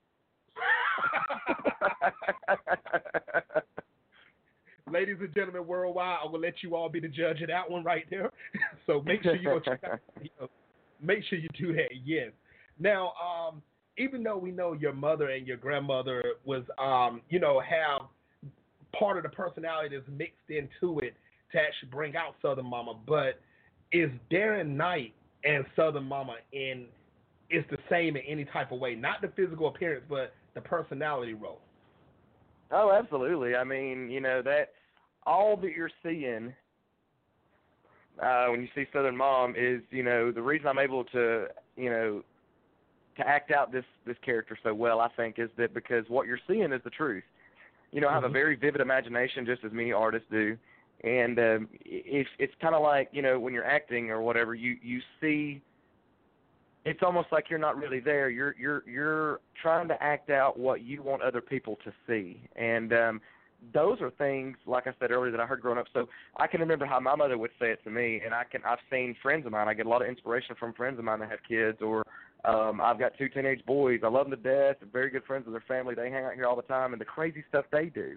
Ladies 4.90 5.16
and 5.20 5.34
gentlemen 5.34 5.66
worldwide, 5.66 6.18
I 6.22 6.30
will 6.30 6.40
let 6.40 6.62
you 6.62 6.76
all 6.76 6.90
be 6.90 7.00
the 7.00 7.08
judge 7.08 7.40
of 7.40 7.48
that 7.48 7.70
one 7.70 7.82
right 7.82 8.04
there. 8.10 8.30
so 8.86 9.02
make 9.06 9.22
sure 9.22 9.34
you 9.34 9.44
go 9.44 9.58
check 9.58 9.80
out 9.84 10.00
the 10.14 10.20
video. 10.20 10.50
Make 11.00 11.24
sure 11.24 11.38
you 11.38 11.48
do 11.58 11.72
that. 11.72 11.88
Yes. 12.04 12.32
Now, 12.78 13.14
um, 13.22 13.62
even 13.96 14.22
though 14.22 14.38
we 14.38 14.50
know 14.50 14.72
your 14.72 14.92
mother 14.92 15.30
and 15.30 15.46
your 15.46 15.56
grandmother 15.56 16.22
was, 16.44 16.62
um, 16.78 17.20
you 17.28 17.38
know, 17.38 17.60
have 17.60 18.02
part 18.98 19.16
of 19.16 19.22
the 19.22 19.28
personality 19.28 19.96
that's 19.96 20.08
mixed 20.16 20.48
into 20.48 20.98
it 21.00 21.14
to 21.52 21.58
actually 21.58 21.88
bring 21.90 22.16
out 22.16 22.34
Southern 22.42 22.66
Momma, 22.66 22.94
but 23.06 23.40
is 23.92 24.10
Darren 24.30 24.76
Knight 24.76 25.14
and 25.44 25.64
Southern 25.76 26.04
Momma 26.04 26.36
in 26.52 26.86
is 27.50 27.64
the 27.70 27.78
same 27.90 28.16
in 28.16 28.22
any 28.26 28.44
type 28.46 28.72
of 28.72 28.80
way? 28.80 28.94
Not 28.94 29.20
the 29.20 29.28
physical 29.36 29.68
appearance, 29.68 30.04
but 30.08 30.34
the 30.54 30.60
personality 30.60 31.34
role. 31.34 31.60
oh, 32.70 32.90
absolutely. 32.90 33.54
I 33.54 33.64
mean, 33.64 34.10
you 34.10 34.20
know 34.20 34.42
that 34.42 34.70
all 35.26 35.56
that 35.58 35.72
you're 35.76 35.90
seeing 36.02 36.52
uh, 38.22 38.46
when 38.46 38.62
you 38.62 38.68
see 38.74 38.84
Southern 38.92 39.16
Mom 39.16 39.54
is, 39.56 39.80
you 39.90 40.02
know, 40.02 40.30
the 40.30 40.42
reason 40.42 40.68
I'm 40.68 40.78
able 40.78 41.04
to, 41.04 41.46
you 41.76 41.90
know, 41.90 42.22
to 43.16 43.26
act 43.26 43.50
out 43.50 43.72
this 43.72 43.84
this 44.06 44.16
character 44.24 44.58
so 44.62 44.74
well. 44.74 45.00
I 45.00 45.08
think 45.16 45.38
is 45.38 45.50
that 45.56 45.74
because 45.74 46.04
what 46.08 46.26
you're 46.26 46.40
seeing 46.46 46.72
is 46.72 46.82
the 46.84 46.90
truth. 46.90 47.24
You 47.92 48.00
know, 48.00 48.08
I 48.08 48.12
have 48.12 48.24
a 48.24 48.28
Mhm. 48.28 48.32
very 48.32 48.56
vivid 48.56 48.80
imagination, 48.80 49.46
just 49.46 49.64
as 49.64 49.72
many 49.72 49.92
artists 49.92 50.28
do, 50.30 50.58
and 51.04 51.38
um, 51.38 51.68
it's 51.84 52.28
it's 52.38 52.54
kind 52.60 52.74
of 52.74 52.82
like 52.82 53.08
you 53.12 53.22
know 53.22 53.38
when 53.38 53.54
you're 53.54 53.64
acting 53.64 54.10
or 54.10 54.20
whatever, 54.20 54.54
you 54.54 54.76
you 54.82 55.00
see. 55.20 55.60
It's 56.84 57.02
almost 57.02 57.28
like 57.32 57.48
you're 57.48 57.58
not 57.58 57.78
really 57.78 58.00
there. 58.00 58.28
You're 58.28 58.54
you're 58.58 58.82
you're 58.86 59.40
trying 59.62 59.88
to 59.88 60.02
act 60.02 60.28
out 60.30 60.58
what 60.58 60.82
you 60.82 61.02
want 61.02 61.22
other 61.22 61.40
people 61.40 61.78
to 61.84 61.92
see, 62.06 62.40
and 62.56 62.92
um, 62.92 63.20
those 63.72 64.00
are 64.02 64.10
things 64.10 64.56
like 64.66 64.86
I 64.86 64.92
said 65.00 65.10
earlier 65.10 65.30
that 65.30 65.40
I 65.40 65.46
heard 65.46 65.60
growing 65.62 65.78
up. 65.78 65.86
So 65.94 66.08
I 66.36 66.46
can 66.46 66.60
remember 66.60 66.84
how 66.84 67.00
my 67.00 67.14
mother 67.14 67.38
would 67.38 67.52
say 67.58 67.70
it 67.70 67.82
to 67.84 67.90
me, 67.90 68.20
and 68.24 68.34
I 68.34 68.44
can 68.44 68.60
I've 68.64 68.78
seen 68.90 69.16
friends 69.22 69.46
of 69.46 69.52
mine. 69.52 69.68
I 69.68 69.74
get 69.74 69.86
a 69.86 69.88
lot 69.88 70.02
of 70.02 70.08
inspiration 70.08 70.56
from 70.58 70.74
friends 70.74 70.98
of 70.98 71.04
mine 71.04 71.20
that 71.20 71.30
have 71.30 71.42
kids, 71.48 71.80
or 71.80 72.04
um, 72.44 72.80
I've 72.80 72.98
got 72.98 73.16
two 73.16 73.28
teenage 73.28 73.64
boys. 73.64 74.00
I 74.04 74.08
love 74.08 74.28
them 74.28 74.42
to 74.42 74.42
death. 74.42 74.76
They're 74.80 74.88
very 74.92 75.10
good 75.10 75.24
friends 75.24 75.46
with 75.46 75.54
their 75.54 75.64
family. 75.66 75.94
They 75.94 76.10
hang 76.10 76.24
out 76.24 76.34
here 76.34 76.46
all 76.46 76.56
the 76.56 76.62
time, 76.62 76.92
and 76.92 77.00
the 77.00 77.06
crazy 77.06 77.44
stuff 77.48 77.64
they 77.72 77.86
do. 77.86 78.16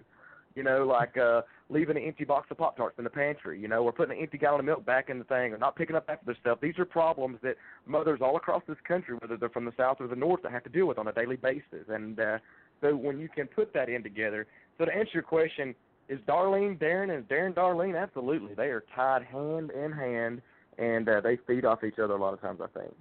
You 0.54 0.64
know, 0.64 0.86
like 0.86 1.16
uh 1.16 1.42
leaving 1.68 1.96
an 1.96 2.02
empty 2.02 2.24
box 2.24 2.48
of 2.50 2.58
Pop 2.58 2.76
Tarts 2.76 2.98
in 2.98 3.04
the 3.04 3.10
pantry, 3.10 3.60
you 3.60 3.68
know, 3.68 3.84
or 3.84 3.92
putting 3.92 4.16
an 4.16 4.22
empty 4.22 4.38
gallon 4.38 4.60
of 4.60 4.66
milk 4.66 4.84
back 4.84 5.08
in 5.08 5.18
the 5.18 5.24
thing, 5.24 5.52
or 5.52 5.58
not 5.58 5.76
picking 5.76 5.94
up 5.94 6.06
after 6.08 6.26
their 6.26 6.36
stuff. 6.40 6.58
These 6.60 6.78
are 6.78 6.84
problems 6.84 7.38
that 7.42 7.56
mothers 7.86 8.20
all 8.20 8.36
across 8.36 8.62
this 8.66 8.78
country, 8.86 9.16
whether 9.20 9.36
they're 9.36 9.50
from 9.50 9.66
the 9.66 9.74
south 9.76 9.98
or 10.00 10.08
the 10.08 10.16
north, 10.16 10.42
that 10.42 10.50
have 10.50 10.64
to 10.64 10.70
deal 10.70 10.86
with 10.86 10.98
on 10.98 11.06
a 11.06 11.12
daily 11.12 11.36
basis. 11.36 11.86
And 11.88 12.18
uh 12.18 12.38
so 12.80 12.96
when 12.96 13.18
you 13.18 13.28
can 13.28 13.46
put 13.46 13.72
that 13.74 13.88
in 13.88 14.02
together, 14.02 14.46
so 14.78 14.84
to 14.84 14.94
answer 14.94 15.10
your 15.14 15.22
question, 15.22 15.74
is 16.08 16.18
Darlene 16.26 16.78
Darren 16.78 17.14
and 17.14 17.28
Darren 17.28 17.54
Darlene? 17.54 18.00
Absolutely, 18.00 18.54
they 18.54 18.68
are 18.68 18.84
tied 18.94 19.24
hand 19.24 19.70
in 19.70 19.92
hand, 19.92 20.42
and 20.78 21.08
uh, 21.08 21.20
they 21.20 21.38
feed 21.46 21.64
off 21.64 21.84
each 21.84 21.98
other 21.98 22.14
a 22.14 22.20
lot 22.20 22.34
of 22.34 22.40
times. 22.40 22.60
I 22.62 22.78
think. 22.78 22.94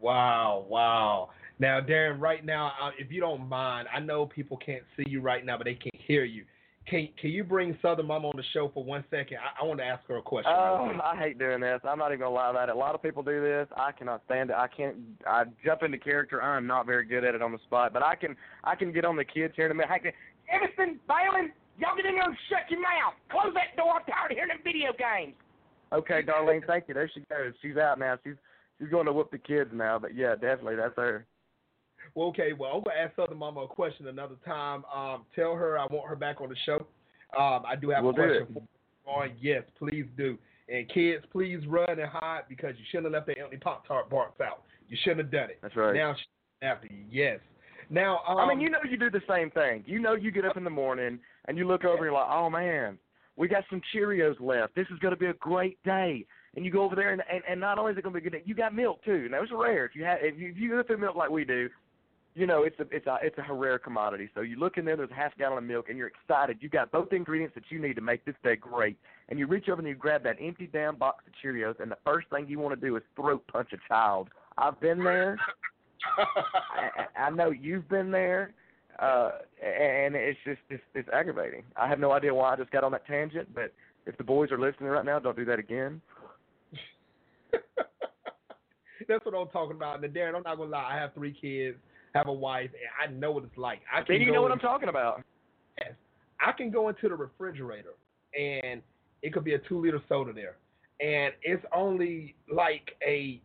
Wow, 0.00 0.66
wow. 0.68 1.30
Now, 1.58 1.80
Darren, 1.80 2.20
right 2.20 2.44
now, 2.44 2.72
uh, 2.80 2.90
if 2.98 3.10
you 3.10 3.20
don't 3.20 3.48
mind, 3.48 3.88
I 3.94 3.98
know 3.98 4.26
people 4.26 4.56
can't 4.56 4.84
see 4.96 5.04
you 5.08 5.20
right 5.20 5.44
now, 5.44 5.56
but 5.56 5.64
they 5.64 5.74
can 5.74 5.90
hear 5.94 6.24
you. 6.24 6.44
Can 6.88 7.08
Can 7.20 7.30
you 7.30 7.44
bring 7.44 7.76
Southern 7.82 8.06
Momma 8.06 8.28
on 8.28 8.36
the 8.36 8.44
show 8.54 8.70
for 8.72 8.82
one 8.82 9.04
second? 9.10 9.38
I, 9.38 9.62
I 9.62 9.66
want 9.66 9.78
to 9.80 9.84
ask 9.84 10.06
her 10.08 10.16
a 10.16 10.22
question. 10.22 10.52
Oh, 10.54 10.90
I 11.04 11.16
hate 11.16 11.38
doing 11.38 11.60
this. 11.60 11.80
I'm 11.84 11.98
not 11.98 12.12
even 12.12 12.20
gonna 12.20 12.34
lie 12.34 12.50
about 12.50 12.70
it. 12.70 12.74
A 12.74 12.78
lot 12.78 12.94
of 12.94 13.02
people 13.02 13.22
do 13.22 13.42
this. 13.42 13.68
I 13.76 13.92
cannot 13.92 14.22
stand 14.24 14.50
it. 14.50 14.56
I 14.56 14.68
can't. 14.68 14.96
I 15.26 15.44
jump 15.62 15.82
into 15.82 15.98
character. 15.98 16.42
I'm 16.42 16.66
not 16.66 16.86
very 16.86 17.04
good 17.04 17.24
at 17.24 17.34
it 17.34 17.42
on 17.42 17.52
the 17.52 17.58
spot, 17.66 17.92
but 17.92 18.02
I 18.02 18.14
can. 18.14 18.36
I 18.64 18.74
can 18.74 18.92
get 18.92 19.04
on 19.04 19.16
the 19.16 19.24
kids 19.24 19.52
here 19.54 19.66
in 19.66 19.72
a 19.72 19.74
minute. 19.74 19.90
I 19.90 19.98
can, 19.98 20.12
Emerson, 20.50 20.98
Balin, 21.06 21.52
y'all 21.78 21.94
get 21.94 22.06
in 22.06 22.14
there 22.14 22.24
and 22.24 22.36
shut 22.48 22.70
your 22.70 22.80
mouth. 22.80 23.14
Close 23.30 23.52
that 23.52 23.76
door. 23.76 23.92
I'm 24.00 24.06
tired 24.06 24.30
of 24.30 24.36
hearing 24.36 24.48
them 24.48 24.58
video 24.64 24.92
games. 24.96 25.34
Okay, 25.92 26.22
Darlene, 26.22 26.66
thank 26.66 26.84
you. 26.88 26.94
There 26.94 27.10
she 27.12 27.20
goes. 27.28 27.52
She's 27.60 27.76
out 27.76 27.98
now. 27.98 28.16
She's 28.24 28.36
she's 28.78 28.88
going 28.88 29.06
to 29.06 29.12
whoop 29.12 29.30
the 29.30 29.38
kids 29.38 29.70
now. 29.72 29.98
But 29.98 30.14
yeah, 30.14 30.34
definitely, 30.34 30.76
that's 30.76 30.96
her. 30.96 31.26
Well, 32.14 32.28
okay. 32.28 32.52
Well, 32.52 32.72
I'm 32.74 32.82
gonna 32.82 32.96
ask 32.96 33.16
Southern 33.16 33.38
Momma 33.38 33.60
a 33.60 33.68
question 33.68 34.08
another 34.08 34.36
time. 34.44 34.84
Um, 34.94 35.24
tell 35.34 35.54
her 35.54 35.78
I 35.78 35.86
want 35.86 36.08
her 36.08 36.16
back 36.16 36.40
on 36.40 36.48
the 36.48 36.56
show. 36.64 36.86
Um, 37.38 37.64
I 37.66 37.74
do 37.80 37.90
have 37.90 38.02
we'll 38.02 38.12
a 38.12 38.14
question 38.14 38.68
for 39.04 39.22
her. 39.22 39.28
Yes, 39.40 39.62
please 39.78 40.06
do. 40.16 40.38
And 40.68 40.88
kids, 40.90 41.24
please 41.32 41.60
run 41.66 41.98
and 41.98 42.08
hide 42.10 42.42
because 42.48 42.74
you 42.78 42.84
shouldn't 42.90 43.06
have 43.06 43.12
left 43.12 43.26
that 43.28 43.38
empty 43.38 43.56
Pop 43.56 43.86
Tart 43.86 44.10
box 44.10 44.40
out. 44.40 44.62
You 44.88 44.96
shouldn't 45.02 45.20
have 45.20 45.30
done 45.30 45.50
it. 45.50 45.58
That's 45.62 45.76
right. 45.76 45.94
Now 45.94 46.14
she's 46.14 46.26
after 46.62 46.88
you. 46.88 47.04
Yes. 47.10 47.40
Now, 47.90 48.20
um, 48.28 48.38
I 48.38 48.48
mean, 48.48 48.60
you 48.60 48.68
know, 48.68 48.78
you 48.88 48.98
do 48.98 49.10
the 49.10 49.22
same 49.28 49.50
thing. 49.50 49.82
You 49.86 49.98
know, 49.98 50.14
you 50.14 50.30
get 50.30 50.44
up 50.44 50.56
in 50.58 50.64
the 50.64 50.70
morning 50.70 51.18
and 51.46 51.56
you 51.56 51.66
look 51.66 51.84
over 51.84 51.96
and 51.96 52.04
you're 52.04 52.12
like, 52.12 52.28
oh 52.30 52.50
man, 52.50 52.98
we 53.36 53.48
got 53.48 53.64
some 53.70 53.80
Cheerios 53.94 54.38
left. 54.40 54.74
This 54.74 54.86
is 54.92 54.98
going 54.98 55.14
to 55.14 55.18
be 55.18 55.26
a 55.26 55.34
great 55.34 55.82
day. 55.84 56.26
And 56.58 56.64
you 56.64 56.72
go 56.72 56.82
over 56.82 56.96
there 56.96 57.12
and, 57.12 57.22
and 57.32 57.40
and 57.48 57.60
not 57.60 57.78
only 57.78 57.92
is 57.92 57.98
it 57.98 58.02
going 58.02 58.12
to 58.16 58.20
be 58.20 58.28
good 58.28 58.42
you 58.44 58.52
got 58.52 58.74
milk 58.74 59.04
too. 59.04 59.28
Now 59.30 59.44
it's 59.44 59.52
rare 59.54 59.84
if 59.84 59.94
you 59.94 60.02
have 60.02 60.18
if 60.20 60.36
you, 60.36 60.48
if 60.48 60.56
you 60.56 60.70
go 60.70 60.82
through 60.82 60.98
milk 60.98 61.14
like 61.14 61.30
we 61.30 61.44
do, 61.44 61.68
you 62.34 62.48
know 62.48 62.64
it's 62.64 62.74
a 62.80 62.86
it's 62.90 63.06
a 63.06 63.16
it's 63.22 63.36
a 63.48 63.54
rare 63.54 63.78
commodity. 63.78 64.28
So 64.34 64.40
you 64.40 64.58
look 64.58 64.76
in 64.76 64.84
there, 64.84 64.96
there's 64.96 65.12
a 65.12 65.14
half 65.14 65.38
gallon 65.38 65.58
of 65.58 65.62
milk, 65.62 65.88
and 65.88 65.96
you're 65.96 66.08
excited. 66.08 66.58
You 66.60 66.68
got 66.68 66.90
both 66.90 67.10
the 67.10 67.14
ingredients 67.14 67.54
that 67.54 67.62
you 67.68 67.80
need 67.80 67.94
to 67.94 68.00
make 68.00 68.24
this 68.24 68.34
day 68.42 68.56
great. 68.56 68.98
And 69.28 69.38
you 69.38 69.46
reach 69.46 69.68
over 69.68 69.80
and 69.80 69.88
you 69.88 69.94
grab 69.94 70.24
that 70.24 70.34
empty 70.40 70.68
damn 70.72 70.96
box 70.96 71.22
of 71.28 71.32
Cheerios, 71.40 71.78
and 71.78 71.92
the 71.92 71.98
first 72.04 72.28
thing 72.28 72.46
you 72.48 72.58
want 72.58 72.74
to 72.74 72.84
do 72.84 72.96
is 72.96 73.04
throat 73.14 73.44
punch 73.46 73.68
a 73.72 73.78
child. 73.86 74.26
I've 74.56 74.80
been 74.80 74.98
there. 74.98 75.38
I, 76.18 77.22
I 77.26 77.30
know 77.30 77.50
you've 77.52 77.88
been 77.88 78.10
there, 78.10 78.52
uh, 78.98 79.30
and 79.64 80.16
it's 80.16 80.40
just 80.44 80.58
it's, 80.70 80.82
it's 80.96 81.08
aggravating. 81.12 81.62
I 81.76 81.86
have 81.86 82.00
no 82.00 82.10
idea 82.10 82.34
why 82.34 82.54
I 82.54 82.56
just 82.56 82.72
got 82.72 82.82
on 82.82 82.90
that 82.90 83.06
tangent, 83.06 83.54
but 83.54 83.72
if 84.06 84.16
the 84.16 84.24
boys 84.24 84.50
are 84.50 84.58
listening 84.58 84.88
right 84.88 85.04
now, 85.04 85.20
don't 85.20 85.36
do 85.36 85.44
that 85.44 85.60
again. 85.60 86.00
That's 89.08 89.24
what 89.24 89.34
I'm 89.34 89.48
talking 89.48 89.76
about. 89.76 90.02
And 90.02 90.14
Darren, 90.14 90.34
I'm 90.34 90.42
not 90.42 90.56
gonna 90.56 90.70
lie. 90.70 90.90
I 90.92 90.96
have 90.96 91.14
three 91.14 91.32
kids, 91.32 91.78
have 92.14 92.28
a 92.28 92.32
wife, 92.32 92.70
and 92.72 93.12
I 93.14 93.18
know 93.18 93.32
what 93.32 93.44
it's 93.44 93.56
like. 93.56 93.80
I 93.92 94.02
can 94.02 94.16
then 94.18 94.22
you 94.26 94.32
know 94.32 94.42
what 94.42 94.52
I'm 94.52 94.58
talking 94.58 94.88
about. 94.88 95.22
Yes. 95.80 95.92
I 96.40 96.52
can 96.52 96.70
go 96.70 96.88
into 96.88 97.08
the 97.08 97.14
refrigerator 97.14 97.94
and 98.38 98.82
it 99.22 99.32
could 99.32 99.44
be 99.44 99.54
a 99.54 99.58
two 99.58 99.80
liter 99.80 100.02
soda 100.08 100.32
there, 100.32 100.56
and 101.00 101.32
it's 101.42 101.64
only 101.74 102.34
like 102.52 102.92
a 103.06 103.40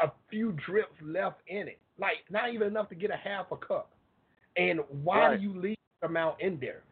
a 0.00 0.10
few 0.30 0.52
drips 0.66 0.94
left 1.02 1.40
in 1.46 1.68
it, 1.68 1.78
like 1.98 2.24
not 2.30 2.52
even 2.52 2.66
enough 2.66 2.88
to 2.88 2.94
get 2.94 3.10
a 3.10 3.16
half 3.16 3.52
a 3.52 3.56
cup. 3.56 3.90
And 4.56 4.80
why 5.02 5.28
Right. 5.28 5.36
do 5.36 5.42
you 5.42 5.58
leave 5.58 5.76
the 6.00 6.08
amount 6.08 6.40
in 6.40 6.58
there? 6.58 6.82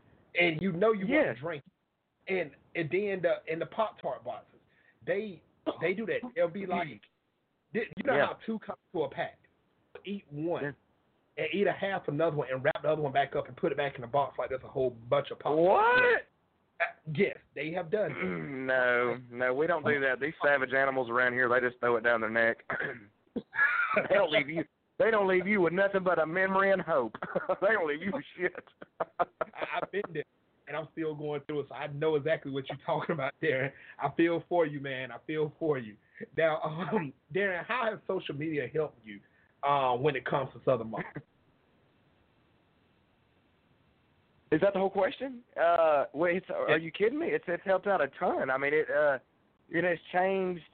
And 0.40 0.60
you 0.62 0.72
know 0.72 0.92
you 0.92 1.06
want 1.06 1.26
Yes. 1.26 1.36
to 1.36 1.40
drink. 1.40 1.62
And 2.28 2.50
and 2.76 2.88
then 2.90 3.20
the 3.22 3.42
in 3.52 3.58
the 3.58 3.66
Pop 3.66 4.00
Tart 4.00 4.22
boxes, 4.24 4.60
they 5.04 5.42
they 5.80 5.92
do 5.92 6.06
that. 6.06 6.20
It'll 6.36 6.48
be 6.48 6.66
like, 6.66 7.00
you 7.72 7.82
know 8.04 8.16
Yeah. 8.16 8.26
how 8.26 8.36
two 8.46 8.58
come 8.60 8.76
to 8.92 9.02
a 9.02 9.08
pack. 9.08 9.38
Eat 10.04 10.24
one. 10.30 10.62
Yeah. 10.64 10.70
And 11.36 11.46
eat 11.54 11.66
a 11.66 11.72
half 11.72 12.08
another 12.08 12.36
one 12.36 12.48
and 12.52 12.62
wrap 12.62 12.82
the 12.82 12.88
other 12.90 13.00
one 13.02 13.12
back 13.12 13.34
up 13.36 13.48
and 13.48 13.56
put 13.56 13.72
it 13.72 13.78
back 13.78 13.94
in 13.94 14.00
the 14.02 14.06
box 14.06 14.38
like 14.38 14.48
there's 14.50 14.62
a 14.64 14.68
whole 14.68 14.96
bunch 15.08 15.30
of 15.30 15.38
pop. 15.38 15.56
What? 15.56 15.80
Uh, 15.80 16.84
yes, 17.14 17.36
they 17.54 17.70
have 17.72 17.90
done. 17.90 18.08
that. 18.10 18.24
Mm, 18.24 18.66
no, 18.66 19.18
no, 19.30 19.54
we 19.54 19.66
don't 19.66 19.84
do 19.84 20.00
that. 20.00 20.20
These 20.20 20.32
savage 20.44 20.72
animals 20.74 21.08
around 21.10 21.32
here, 21.34 21.48
they 21.48 21.60
just 21.66 21.78
throw 21.80 21.96
it 21.96 22.04
down 22.04 22.20
their 22.20 22.30
neck. 22.30 22.58
they 23.34 24.14
don't 24.14 24.30
leave 24.32 24.48
you. 24.48 24.64
They 24.98 25.10
don't 25.10 25.26
leave 25.28 25.46
you 25.46 25.60
with 25.62 25.72
nothing 25.72 26.02
but 26.02 26.18
a 26.18 26.26
memory 26.26 26.72
and 26.72 26.82
hope. 26.82 27.16
they 27.62 27.68
don't 27.68 27.86
leave 27.88 28.02
you 28.02 28.10
with 28.12 28.24
shit. 28.36 28.54
I've 29.18 29.90
been 29.90 30.02
there, 30.12 30.24
and 30.70 30.76
I'm 30.78 30.86
still 30.92 31.16
going 31.16 31.40
through 31.48 31.60
it, 31.60 31.66
so 31.68 31.74
I 31.74 31.88
know 31.88 32.14
exactly 32.14 32.52
what 32.52 32.64
you're 32.68 32.78
talking 32.86 33.14
about, 33.14 33.34
Darren. 33.42 33.72
I 33.98 34.08
feel 34.16 34.44
for 34.48 34.64
you, 34.66 34.80
man. 34.80 35.10
I 35.10 35.16
feel 35.26 35.52
for 35.58 35.78
you. 35.78 35.94
Now, 36.36 36.60
um, 36.92 37.12
Darren, 37.34 37.64
how 37.66 37.90
has 37.90 37.98
social 38.06 38.36
media 38.36 38.68
helped 38.72 39.04
you 39.04 39.18
uh, 39.68 39.94
when 39.94 40.14
it 40.14 40.24
comes 40.24 40.50
to 40.54 40.60
Southern 40.64 40.92
Mom? 40.92 41.02
Is 44.52 44.60
that 44.62 44.72
the 44.72 44.80
whole 44.80 44.90
question? 44.90 45.38
Uh, 45.60 46.06
wait, 46.12 46.42
are 46.50 46.78
you 46.78 46.90
kidding 46.90 47.20
me? 47.20 47.28
It's 47.28 47.44
it's 47.46 47.62
helped 47.64 47.86
out 47.86 48.00
a 48.00 48.08
ton. 48.18 48.50
I 48.50 48.58
mean, 48.58 48.74
it 48.74 48.88
uh, 48.90 49.18
it 49.70 49.84
has 49.84 49.96
changed. 50.12 50.64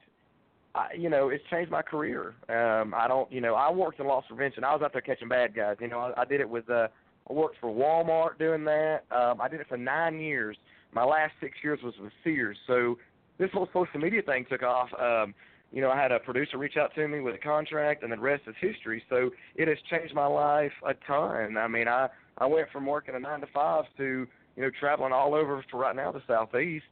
I, 0.73 0.93
you 0.97 1.11
know, 1.11 1.29
it's 1.29 1.43
changed 1.51 1.69
my 1.69 1.83
career. 1.83 2.33
Um, 2.49 2.95
I 2.95 3.07
don't, 3.07 3.31
you 3.31 3.39
know, 3.39 3.53
I 3.53 3.71
worked 3.71 3.99
in 3.99 4.07
loss 4.07 4.25
prevention. 4.27 4.63
I 4.63 4.73
was 4.73 4.81
out 4.83 4.93
there 4.93 5.03
catching 5.03 5.27
bad 5.27 5.53
guys. 5.55 5.75
You 5.79 5.89
know, 5.89 5.99
I, 5.99 6.21
I 6.21 6.25
did 6.25 6.41
it 6.41 6.49
with. 6.49 6.67
Uh, 6.67 6.87
I 7.29 7.33
worked 7.33 7.57
for 7.59 7.69
Walmart 7.69 8.39
doing 8.39 8.63
that. 8.65 9.01
Um, 9.11 9.41
I 9.41 9.47
did 9.47 9.59
it 9.59 9.67
for 9.67 9.77
nine 9.77 10.19
years. 10.19 10.57
My 10.93 11.03
last 11.03 11.33
six 11.41 11.57
years 11.63 11.79
was 11.83 11.93
with 12.01 12.13
Sears. 12.23 12.57
So 12.67 12.97
this 13.37 13.49
whole 13.53 13.67
social 13.73 13.99
media 13.99 14.21
thing 14.21 14.45
took 14.49 14.63
off. 14.63 14.89
Um, 14.99 15.33
you 15.71 15.81
know, 15.81 15.89
I 15.89 16.01
had 16.01 16.11
a 16.11 16.19
producer 16.19 16.57
reach 16.57 16.77
out 16.77 16.95
to 16.95 17.07
me 17.07 17.19
with 17.19 17.35
a 17.35 17.39
contract, 17.39 18.03
and 18.03 18.11
the 18.11 18.17
rest 18.17 18.43
is 18.47 18.55
history. 18.59 19.03
So 19.09 19.31
it 19.55 19.67
has 19.67 19.77
changed 19.89 20.15
my 20.15 20.25
life 20.25 20.71
a 20.87 20.93
ton. 21.05 21.57
I 21.57 21.67
mean, 21.67 21.87
I 21.87 22.07
I 22.37 22.45
went 22.45 22.69
from 22.71 22.85
working 22.85 23.15
a 23.15 23.19
nine 23.19 23.41
to 23.41 23.47
five 23.53 23.85
to 23.97 24.27
you 24.55 24.63
know 24.63 24.69
traveling 24.79 25.11
all 25.11 25.33
over 25.33 25.63
for 25.69 25.77
right 25.77 25.95
now 25.95 26.11
the 26.11 26.21
southeast, 26.25 26.85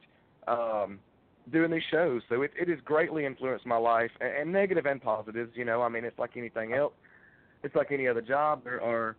um, 0.47 0.99
doing 1.53 1.71
these 1.71 1.83
shows. 1.89 2.21
So 2.27 2.41
it 2.41 2.51
it 2.59 2.67
has 2.67 2.79
greatly 2.83 3.25
influenced 3.25 3.65
my 3.65 3.77
life, 3.77 4.11
and, 4.19 4.29
and 4.29 4.51
negative 4.51 4.85
and 4.85 5.01
positives. 5.01 5.51
You 5.55 5.63
know, 5.63 5.81
I 5.81 5.87
mean, 5.87 6.03
it's 6.03 6.19
like 6.19 6.31
anything 6.35 6.73
else. 6.73 6.93
It's 7.63 7.75
like 7.75 7.91
any 7.91 8.09
other 8.09 8.21
job. 8.21 8.65
There 8.65 8.81
are 8.81 9.15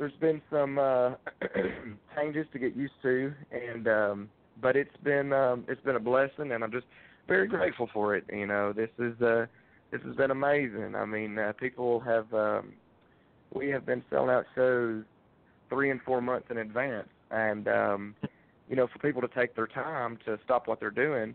there's 0.00 0.12
been 0.18 0.40
some 0.50 0.78
uh, 0.78 1.10
changes 2.16 2.46
to 2.54 2.58
get 2.58 2.74
used 2.74 2.94
to, 3.02 3.34
and 3.52 3.86
um, 3.86 4.30
but 4.62 4.74
it's 4.74 4.96
been 5.04 5.30
um, 5.30 5.66
it's 5.68 5.82
been 5.82 5.96
a 5.96 6.00
blessing, 6.00 6.52
and 6.52 6.64
I'm 6.64 6.72
just 6.72 6.86
very 7.28 7.46
grateful 7.46 7.88
for 7.92 8.16
it. 8.16 8.24
You 8.32 8.46
know, 8.46 8.72
this 8.72 8.88
is 8.98 9.20
uh, 9.20 9.44
this 9.92 10.00
has 10.06 10.16
been 10.16 10.30
amazing. 10.30 10.94
I 10.96 11.04
mean, 11.04 11.38
uh, 11.38 11.52
people 11.52 12.00
have 12.00 12.32
um, 12.32 12.72
we 13.52 13.68
have 13.68 13.84
been 13.84 14.02
selling 14.08 14.30
out 14.30 14.46
shows 14.54 15.04
three 15.68 15.90
and 15.90 16.00
four 16.00 16.22
months 16.22 16.46
in 16.50 16.56
advance, 16.56 17.08
and 17.30 17.68
um, 17.68 18.14
you 18.70 18.76
know, 18.76 18.88
for 18.90 18.98
people 19.00 19.20
to 19.20 19.28
take 19.28 19.54
their 19.54 19.66
time 19.66 20.18
to 20.24 20.38
stop 20.42 20.66
what 20.66 20.80
they're 20.80 20.90
doing, 20.90 21.34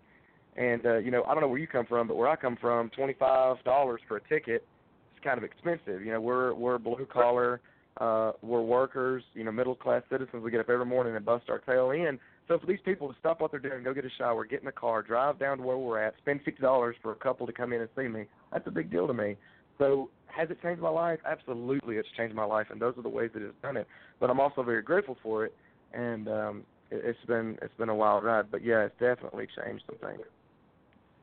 and 0.58 0.84
uh, 0.88 0.98
you 0.98 1.12
know, 1.12 1.24
I 1.26 1.36
don't 1.36 1.42
know 1.42 1.50
where 1.50 1.60
you 1.60 1.68
come 1.68 1.86
from, 1.86 2.08
but 2.08 2.18
where 2.18 2.30
I 2.30 2.36
come 2.36 2.58
from, 2.60 2.90
twenty 2.90 3.14
five 3.14 3.64
dollars 3.64 4.02
for 4.08 4.18
a 4.18 4.22
ticket 4.28 4.66
is 5.14 5.24
kind 5.24 5.38
of 5.38 5.44
expensive. 5.44 6.04
You 6.04 6.14
know, 6.14 6.22
we're 6.22 6.56
we're 6.56 6.80
blue 6.80 7.06
collar, 7.06 7.62
uh, 7.98 8.34
we're 8.42 8.62
workers, 8.62 9.24
you 9.34 9.44
know, 9.44 9.52
middle 9.52 9.75
class 9.75 10.04
citizens. 10.10 10.44
We 10.44 10.52
get 10.52 10.60
up 10.60 10.70
every 10.70 10.86
morning 10.86 11.16
and 11.16 11.25
bust 11.25 11.46
our 11.50 11.60
tail 11.60 11.92
in. 11.92 12.20
So 12.48 12.60
for 12.60 12.66
these 12.68 12.80
people 12.86 13.08
to 13.08 13.16
stop 13.20 13.42
what 13.42 13.52
they're 13.52 13.60
doing, 13.60 13.84
go 13.84 13.94
get 13.94 14.06
a 14.06 14.10
shower, 14.18 14.46
get 14.46 14.60
in 14.60 14.66
the 14.66 14.72
car, 14.72 15.02
drive 15.02 15.40
down 15.40 15.58
to 15.58 15.64
where 15.64 15.78
we're 15.78 16.00
at, 16.00 16.16
spend 16.18 16.42
fifty 16.44 16.62
dollars 16.62 16.96
for 17.02 17.12
a 17.12 17.16
couple 17.16 17.48
to 17.48 17.54
come 17.54 17.74
in 17.74 17.82
and 17.82 17.90
see 17.98 18.08
me, 18.08 18.25
that's 18.52 18.68
a 18.68 18.72
big 18.72 18.92
deal 18.92 19.08
to 19.08 19.14
me. 19.14 19.36
So 19.78 20.10
has 20.28 20.50
it 20.50 20.62
changed 20.62 20.82
my 20.82 20.90
life? 20.90 21.20
Absolutely, 21.25 21.96
it's 21.96 22.08
changed 22.16 22.36
my 22.36 22.44
life, 22.44 22.68
and 22.70 22.80
those 22.80 22.98
are 22.98 23.02
the 23.02 23.10
ways 23.10 23.32
that 23.34 23.42
it's 23.42 23.56
done 23.62 23.78
it. 23.78 23.88
But 24.20 24.30
I'm 24.30 24.40
also 24.40 24.64
very 24.64 24.82
grateful 24.82 25.18
for 25.24 25.46
it, 25.46 25.56
and 25.94 26.28
um, 26.28 26.64
it, 26.92 27.02
it's 27.04 27.25
been 27.25 27.58
it's 27.62 27.74
been 27.78 27.90
a 27.90 27.96
wild 27.96 28.24
ride. 28.24 28.52
But 28.52 28.64
yeah, 28.64 28.82
it's 28.86 29.00
definitely 29.00 29.48
changed 29.56 29.84
some 29.88 29.98
things. 29.98 30.25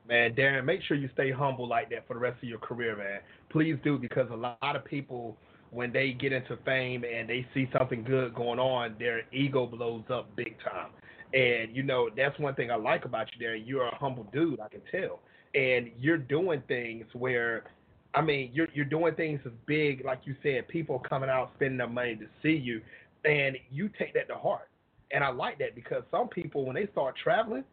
Man, 0.07 0.33
Darren, 0.33 0.65
make 0.65 0.81
sure 0.83 0.97
you 0.97 1.09
stay 1.13 1.31
humble 1.31 1.67
like 1.67 1.89
that 1.91 2.05
for 2.07 2.15
the 2.15 2.19
rest 2.19 2.43
of 2.43 2.49
your 2.49 2.59
career, 2.59 2.97
man. 2.97 3.21
Please 3.49 3.77
do 3.83 3.97
because 3.97 4.29
a 4.31 4.35
lot 4.35 4.75
of 4.75 4.83
people, 4.83 5.37
when 5.73 5.91
they 5.91 6.11
get 6.11 6.31
into 6.31 6.57
fame 6.65 7.03
and 7.03 7.29
they 7.29 7.45
see 7.53 7.69
something 7.77 8.03
good 8.03 8.33
going 8.33 8.59
on, 8.59 8.95
their 8.99 9.23
ego 9.31 9.65
blows 9.65 10.03
up 10.09 10.33
big 10.35 10.55
time. 10.59 10.89
And 11.33 11.75
you 11.75 11.83
know 11.83 12.09
that's 12.15 12.37
one 12.39 12.53
thing 12.55 12.69
I 12.69 12.75
like 12.75 13.05
about 13.05 13.27
you, 13.33 13.45
Darren. 13.45 13.63
You're 13.65 13.87
a 13.87 13.95
humble 13.95 14.27
dude, 14.31 14.59
I 14.59 14.67
can 14.67 14.81
tell, 14.91 15.19
and 15.55 15.89
you're 15.99 16.17
doing 16.17 16.61
things 16.67 17.05
where, 17.13 17.63
I 18.13 18.21
mean, 18.21 18.51
you're 18.53 18.67
you're 18.73 18.85
doing 18.85 19.15
things 19.15 19.39
as 19.45 19.51
big, 19.65 20.05
like 20.05 20.21
you 20.25 20.35
said, 20.43 20.67
people 20.67 20.99
coming 20.99 21.29
out 21.29 21.51
spending 21.55 21.79
their 21.79 21.87
money 21.87 22.15
to 22.17 22.27
see 22.43 22.55
you, 22.55 22.81
and 23.25 23.57
you 23.71 23.89
take 23.97 24.13
that 24.13 24.27
to 24.27 24.35
heart. 24.35 24.69
And 25.11 25.23
I 25.23 25.29
like 25.29 25.57
that 25.59 25.73
because 25.75 26.03
some 26.11 26.27
people, 26.27 26.65
when 26.65 26.75
they 26.75 26.87
start 26.91 27.15
traveling, 27.21 27.63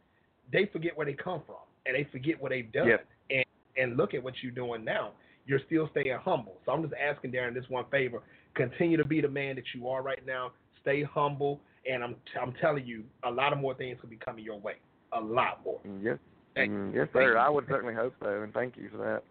they 0.52 0.66
forget 0.72 0.96
where 0.96 1.06
they 1.06 1.14
come 1.14 1.42
from 1.46 1.56
and 1.86 1.94
they 1.94 2.08
forget 2.10 2.40
what 2.40 2.50
they've 2.50 2.70
done. 2.72 2.88
Yep. 2.88 3.06
And 3.30 3.44
and 3.76 3.96
look 3.96 4.14
at 4.14 4.22
what 4.22 4.34
you're 4.42 4.52
doing 4.52 4.84
now. 4.84 5.12
You're 5.50 5.60
still 5.66 5.88
staying 5.90 6.16
humble. 6.22 6.58
So 6.64 6.70
I'm 6.70 6.80
just 6.80 6.94
asking 6.94 7.32
Darren 7.32 7.54
this 7.54 7.64
one 7.68 7.84
favor: 7.90 8.22
continue 8.54 8.96
to 8.96 9.04
be 9.04 9.20
the 9.20 9.28
man 9.28 9.56
that 9.56 9.64
you 9.74 9.88
are 9.88 10.00
right 10.00 10.24
now. 10.24 10.52
Stay 10.80 11.02
humble, 11.02 11.58
and 11.90 12.04
I'm 12.04 12.14
I'm 12.40 12.54
telling 12.60 12.86
you, 12.86 13.02
a 13.24 13.30
lot 13.30 13.52
of 13.52 13.58
more 13.58 13.74
things 13.74 13.98
will 14.00 14.10
be 14.10 14.16
coming 14.16 14.44
your 14.44 14.60
way. 14.60 14.74
A 15.12 15.20
lot 15.20 15.64
more. 15.64 15.80
Yes, 16.00 16.18
mm, 16.56 16.94
yes, 16.94 17.08
sir. 17.12 17.36
I 17.36 17.48
would 17.48 17.64
certainly 17.68 17.94
hope 17.94 18.14
so, 18.22 18.42
and 18.42 18.54
thank 18.54 18.76
you 18.76 18.90
for 18.92 18.98
that. 18.98 19.24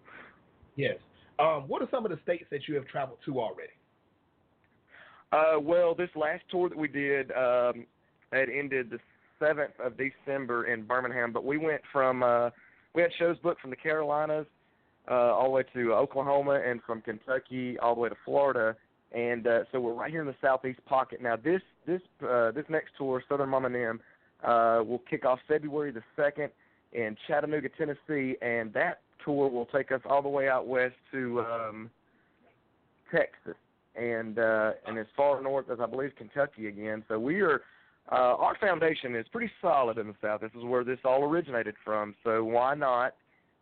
Yes. 0.75 0.97
Um, 1.39 1.69
what 1.69 1.81
are 1.81 1.88
some 1.89 2.05
of 2.05 2.11
the 2.11 2.19
states 2.23 2.43
that 2.51 2.67
you 2.67 2.75
have 2.75 2.85
traveled 2.88 3.19
to 3.25 3.39
already? 3.39 3.71
Uh, 5.31 5.57
well, 5.57 5.95
this 5.95 6.09
last 6.17 6.43
tour 6.51 6.67
that 6.67 6.77
we 6.77 6.89
did, 6.89 7.31
um, 7.31 7.85
it 8.33 8.49
ended 8.53 8.89
the 8.89 8.99
seventh 9.39 9.79
of 9.81 9.93
December 9.95 10.65
in 10.65 10.83
Birmingham, 10.83 11.31
but 11.31 11.45
we 11.45 11.57
went 11.57 11.81
from 11.93 12.23
uh, 12.23 12.49
we 12.93 13.01
had 13.01 13.11
shows 13.17 13.38
booked 13.41 13.61
from 13.61 13.69
the 13.69 13.77
Carolinas 13.77 14.47
uh, 15.09 15.13
all 15.13 15.45
the 15.45 15.49
way 15.49 15.63
to 15.73 15.93
Oklahoma, 15.93 16.61
and 16.65 16.81
from 16.85 17.01
Kentucky 17.01 17.77
all 17.79 17.95
the 17.95 18.01
way 18.01 18.09
to 18.09 18.15
Florida, 18.25 18.75
and 19.11 19.47
uh, 19.47 19.59
so 19.71 19.79
we're 19.79 19.93
right 19.93 20.11
here 20.11 20.21
in 20.21 20.27
the 20.27 20.35
southeast 20.41 20.83
pocket. 20.85 21.21
Now, 21.21 21.35
this 21.35 21.61
this 21.87 22.01
uh, 22.27 22.51
this 22.51 22.65
next 22.69 22.91
tour, 22.97 23.23
Southern 23.27 23.49
Momma 23.49 23.67
and 23.67 23.99
uh, 24.43 24.83
will 24.83 25.01
kick 25.09 25.25
off 25.25 25.39
February 25.47 25.91
the 25.91 26.03
second 26.15 26.49
in 26.93 27.15
Chattanooga, 27.27 27.69
Tennessee, 27.77 28.35
and 28.41 28.73
that 28.73 29.01
tour 29.25 29.49
will 29.49 29.65
take 29.65 29.91
us 29.91 30.01
all 30.05 30.21
the 30.21 30.29
way 30.29 30.47
out 30.47 30.67
west 30.67 30.95
to 31.11 31.41
um, 31.41 31.89
Texas 33.11 33.55
and 33.95 34.39
uh, 34.39 34.71
and 34.87 34.97
as 34.97 35.07
far 35.15 35.41
north 35.41 35.69
as 35.71 35.79
I 35.81 35.85
believe 35.85 36.11
Kentucky 36.17 36.67
again. 36.67 37.03
So 37.07 37.19
we 37.19 37.41
are 37.41 37.61
uh, 38.11 38.35
our 38.37 38.57
foundation 38.59 39.15
is 39.15 39.25
pretty 39.31 39.51
solid 39.61 39.97
in 39.97 40.07
the 40.07 40.15
South. 40.21 40.41
This 40.41 40.51
is 40.57 40.63
where 40.63 40.83
this 40.83 40.99
all 41.03 41.23
originated 41.23 41.75
from. 41.83 42.15
So 42.23 42.43
why 42.43 42.75
not 42.75 43.13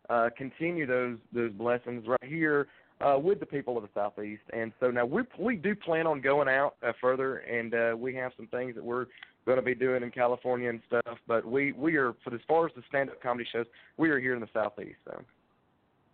uh, 0.08 0.30
continue 0.36 0.86
those 0.86 1.18
those 1.32 1.52
blessings 1.52 2.06
right 2.06 2.24
here 2.24 2.68
uh, 3.00 3.18
with 3.18 3.40
the 3.40 3.46
people 3.46 3.76
of 3.76 3.82
the 3.82 3.90
Southeast? 3.94 4.42
And 4.52 4.72
so 4.80 4.90
now 4.90 5.04
we 5.04 5.22
we 5.38 5.56
do 5.56 5.74
plan 5.74 6.06
on 6.06 6.20
going 6.20 6.48
out 6.48 6.76
uh, 6.86 6.92
further, 7.00 7.38
and 7.38 7.74
uh, 7.74 7.96
we 7.96 8.14
have 8.14 8.32
some 8.36 8.46
things 8.48 8.74
that 8.74 8.84
we're 8.84 9.06
going 9.46 9.56
to 9.56 9.62
be 9.62 9.74
doing 9.74 10.02
in 10.02 10.10
California 10.10 10.68
and 10.68 10.80
stuff. 10.86 11.18
But 11.26 11.44
we 11.44 11.72
we 11.72 11.96
are 11.96 12.14
for 12.24 12.34
as 12.34 12.40
far 12.46 12.66
as 12.66 12.72
the 12.76 12.82
stand 12.88 13.10
up 13.10 13.22
comedy 13.22 13.48
shows, 13.52 13.66
we 13.96 14.10
are 14.10 14.18
here 14.18 14.34
in 14.34 14.40
the 14.40 14.48
Southeast. 14.52 14.98
So. 15.04 15.22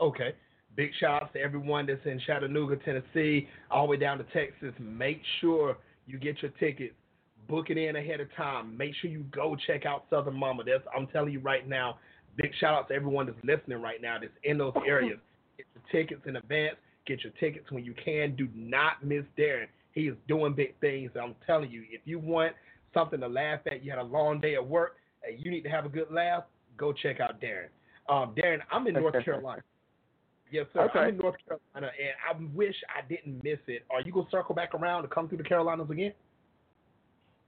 Okay. 0.00 0.34
Big 0.76 0.90
shout 0.98 1.22
outs 1.22 1.32
to 1.34 1.40
everyone 1.40 1.86
that's 1.86 2.04
in 2.04 2.20
Chattanooga, 2.26 2.76
Tennessee, 2.84 3.48
all 3.70 3.86
the 3.86 3.92
way 3.92 3.96
down 3.96 4.18
to 4.18 4.24
Texas. 4.24 4.74
Make 4.80 5.20
sure 5.40 5.76
you 6.06 6.18
get 6.18 6.42
your 6.42 6.50
tickets. 6.58 6.94
Book 7.48 7.70
it 7.70 7.78
in 7.78 7.94
ahead 7.94 8.20
of 8.20 8.34
time. 8.34 8.76
Make 8.76 8.94
sure 9.00 9.08
you 9.08 9.24
go 9.30 9.56
check 9.66 9.86
out 9.86 10.06
Southern 10.10 10.34
Momma. 10.34 10.64
That's 10.64 10.82
I'm 10.96 11.06
telling 11.08 11.32
you 11.32 11.40
right 11.40 11.68
now. 11.68 11.98
Big 12.36 12.52
shout 12.60 12.74
out 12.74 12.88
to 12.88 12.94
everyone 12.94 13.26
that's 13.26 13.38
listening 13.44 13.80
right 13.80 14.00
now 14.00 14.18
that's 14.20 14.32
in 14.42 14.58
those 14.58 14.74
areas. 14.86 15.18
Get 15.56 15.66
your 15.74 16.02
tickets 16.02 16.22
in 16.26 16.36
advance. 16.36 16.76
Get 17.06 17.22
your 17.22 17.32
tickets 17.38 17.70
when 17.70 17.84
you 17.84 17.94
can. 18.02 18.34
Do 18.34 18.48
not 18.54 19.04
miss 19.04 19.24
Darren. 19.38 19.66
He 19.92 20.02
is 20.02 20.16
doing 20.26 20.54
big 20.54 20.78
things. 20.80 21.10
I'm 21.20 21.34
telling 21.46 21.70
you, 21.70 21.84
if 21.90 22.00
you 22.04 22.18
want 22.18 22.54
something 22.92 23.20
to 23.20 23.28
laugh 23.28 23.60
at, 23.66 23.84
you 23.84 23.90
had 23.90 24.00
a 24.00 24.04
long 24.04 24.40
day 24.40 24.54
at 24.54 24.66
work, 24.66 24.96
and 25.26 25.38
you 25.38 25.50
need 25.50 25.62
to 25.62 25.70
have 25.70 25.84
a 25.84 25.88
good 25.88 26.10
laugh, 26.10 26.44
go 26.76 26.92
check 26.92 27.20
out 27.20 27.40
Darren. 27.40 27.68
Um, 28.08 28.34
Darren, 28.34 28.58
I'm 28.72 28.86
in 28.86 28.94
North 28.94 29.24
Carolina. 29.24 29.62
Yes, 30.50 30.66
sir. 30.72 30.82
Okay. 30.82 30.98
I'm 30.98 31.08
in 31.10 31.18
North 31.18 31.36
Carolina, 31.46 31.92
and 31.98 32.14
I 32.28 32.56
wish 32.56 32.74
I 32.88 33.06
didn't 33.08 33.42
miss 33.42 33.58
it. 33.66 33.84
Are 33.90 34.00
you 34.00 34.12
gonna 34.12 34.26
circle 34.30 34.54
back 34.54 34.74
around 34.74 35.02
to 35.02 35.08
come 35.08 35.28
through 35.28 35.38
the 35.38 35.44
Carolinas 35.44 35.90
again? 35.90 36.12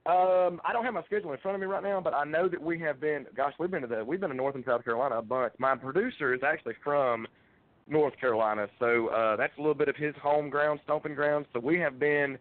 Um, 0.07 0.61
I 0.63 0.71
don't 0.71 0.85
have 0.85 0.93
my 0.93 1.03
schedule 1.03 1.33
in 1.33 1.39
front 1.39 1.55
of 1.55 1.61
me 1.61 1.67
right 1.67 1.83
now, 1.83 1.99
but 1.99 2.13
I 2.13 2.23
know 2.23 2.47
that 2.47 2.61
we 2.61 2.79
have 2.79 3.01
been. 3.01 3.25
Gosh, 3.35 3.53
we've 3.59 3.69
been 3.69 3.81
to 3.81 3.87
the 3.87 4.05
we've 4.05 4.21
been 4.21 4.29
to 4.29 4.35
North 4.35 4.55
and 4.55 4.63
South 4.65 4.85
Carolina 4.85 5.17
a 5.17 5.21
bunch. 5.21 5.51
My 5.59 5.75
producer 5.75 6.33
is 6.33 6.39
actually 6.47 6.75
from 6.81 7.27
North 7.89 8.17
Carolina, 8.17 8.67
so 8.79 9.07
uh, 9.07 9.35
that's 9.35 9.51
a 9.57 9.59
little 9.59 9.75
bit 9.75 9.89
of 9.89 9.97
his 9.97 10.15
home 10.21 10.49
ground, 10.49 10.79
stomping 10.85 11.13
ground. 11.13 11.45
So 11.51 11.59
we 11.59 11.77
have 11.79 11.99
been, 11.99 12.37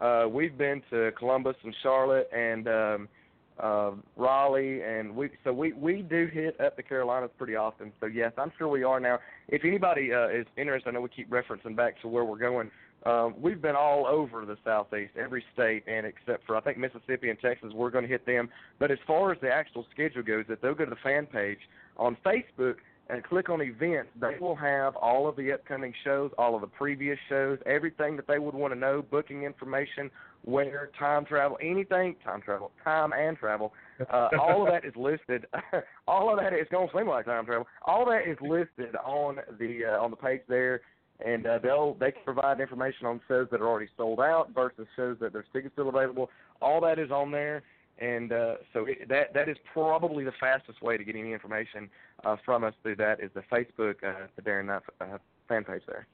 uh, 0.00 0.26
we've 0.30 0.56
been 0.56 0.80
to 0.90 1.10
Columbus 1.18 1.56
and 1.64 1.74
Charlotte 1.82 2.30
and 2.32 2.68
um, 2.68 3.08
uh, 3.58 3.90
Raleigh, 4.16 4.82
and 4.82 5.16
we 5.16 5.30
so 5.42 5.52
we 5.52 5.72
we 5.72 6.02
do 6.02 6.28
hit 6.32 6.60
up 6.60 6.76
the 6.76 6.84
Carolinas 6.84 7.30
pretty 7.36 7.56
often. 7.56 7.92
So 7.98 8.06
yes, 8.06 8.30
I'm 8.38 8.52
sure 8.58 8.68
we 8.68 8.84
are 8.84 9.00
now. 9.00 9.18
If 9.48 9.64
anybody 9.64 10.12
uh, 10.12 10.28
is 10.28 10.46
interested, 10.56 10.90
I 10.90 10.92
know 10.92 11.00
we 11.00 11.08
keep 11.08 11.30
referencing 11.30 11.74
back 11.74 12.00
to 12.02 12.08
where 12.08 12.24
we're 12.24 12.38
going. 12.38 12.70
Um, 13.06 13.34
we've 13.40 13.62
been 13.62 13.76
all 13.76 14.06
over 14.06 14.44
the 14.44 14.56
southeast, 14.64 15.12
every 15.16 15.44
state, 15.54 15.84
and 15.86 16.04
except 16.04 16.46
for 16.46 16.56
I 16.56 16.60
think 16.60 16.78
Mississippi 16.78 17.30
and 17.30 17.38
Texas, 17.38 17.72
we're 17.74 17.90
going 17.90 18.04
to 18.04 18.10
hit 18.10 18.26
them. 18.26 18.48
But 18.78 18.90
as 18.90 18.98
far 19.06 19.32
as 19.32 19.40
the 19.40 19.50
actual 19.50 19.86
schedule 19.92 20.22
goes, 20.22 20.44
if 20.48 20.60
they'll 20.60 20.74
go 20.74 20.84
to 20.84 20.90
the 20.90 20.96
fan 21.02 21.26
page 21.26 21.58
on 21.96 22.16
Facebook 22.26 22.76
and 23.08 23.24
click 23.24 23.48
on 23.48 23.62
events, 23.62 24.10
they 24.20 24.36
will 24.40 24.56
have 24.56 24.94
all 24.96 25.28
of 25.28 25.36
the 25.36 25.52
upcoming 25.52 25.94
shows, 26.04 26.30
all 26.36 26.54
of 26.54 26.60
the 26.60 26.66
previous 26.66 27.18
shows, 27.28 27.58
everything 27.66 28.16
that 28.16 28.26
they 28.26 28.38
would 28.38 28.54
want 28.54 28.72
to 28.74 28.78
know, 28.78 29.02
booking 29.10 29.44
information, 29.44 30.10
where, 30.44 30.90
time 30.98 31.24
travel, 31.24 31.56
anything, 31.62 32.16
time 32.24 32.40
travel, 32.42 32.70
time 32.84 33.12
and 33.12 33.36
travel. 33.38 33.72
Uh, 34.12 34.28
all 34.40 34.66
of 34.66 34.72
that 34.72 34.84
is 34.84 34.94
listed. 34.96 35.46
all 36.08 36.30
of 36.32 36.38
that 36.38 36.52
is 36.52 36.66
going 36.70 36.88
to 36.88 36.98
seem 36.98 37.08
like 37.08 37.26
time 37.26 37.46
travel. 37.46 37.66
All 37.86 38.04
that 38.06 38.28
is 38.28 38.36
listed 38.40 38.96
on 39.04 39.38
the 39.58 39.84
uh, 39.86 40.02
on 40.02 40.10
the 40.10 40.16
page 40.16 40.42
there 40.48 40.80
and 41.24 41.46
uh, 41.46 41.58
they'll 41.62 41.94
they 41.94 42.12
can 42.12 42.22
provide 42.24 42.60
information 42.60 43.06
on 43.06 43.20
shows 43.28 43.48
that 43.50 43.60
are 43.60 43.68
already 43.68 43.88
sold 43.96 44.20
out 44.20 44.50
versus 44.54 44.86
shows 44.96 45.16
that 45.20 45.32
there's 45.32 45.46
tickets 45.52 45.74
still 45.74 45.88
available. 45.88 46.30
All 46.62 46.80
that 46.82 46.98
is 46.98 47.10
on 47.10 47.30
there, 47.30 47.62
and 47.98 48.32
uh, 48.32 48.54
so 48.72 48.84
it, 48.86 49.08
that 49.08 49.34
that 49.34 49.48
is 49.48 49.56
probably 49.72 50.24
the 50.24 50.32
fastest 50.38 50.82
way 50.82 50.96
to 50.96 51.04
get 51.04 51.16
any 51.16 51.32
information 51.32 51.88
uh, 52.24 52.36
from 52.44 52.64
us 52.64 52.74
through 52.82 52.96
that 52.96 53.20
is 53.20 53.30
the 53.34 53.42
Facebook 53.52 53.94
uh, 54.06 54.26
the 54.36 54.42
Darren 54.42 54.66
Knight 54.66 54.82
uh, 55.00 55.18
fan 55.48 55.64
page 55.64 55.82
there. 55.86 56.06